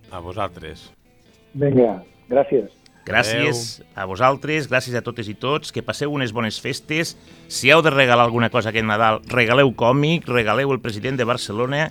[0.08, 0.86] A vosaltres.
[1.52, 1.98] Vinga,
[2.32, 2.72] gràcies.
[3.04, 7.12] Gràcies a vosaltres, gràcies a totes i tots, que passeu unes bones festes.
[7.52, 11.90] Si heu de regalar alguna cosa aquest Nadal, regaleu còmic, regaleu el president de Barcelona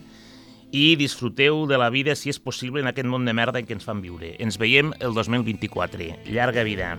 [0.73, 3.77] i disfruteu de la vida, si és possible, en aquest món de merda en què
[3.77, 4.33] ens fan viure.
[4.41, 6.09] Ens veiem el 2024.
[6.25, 6.95] Llarga vida.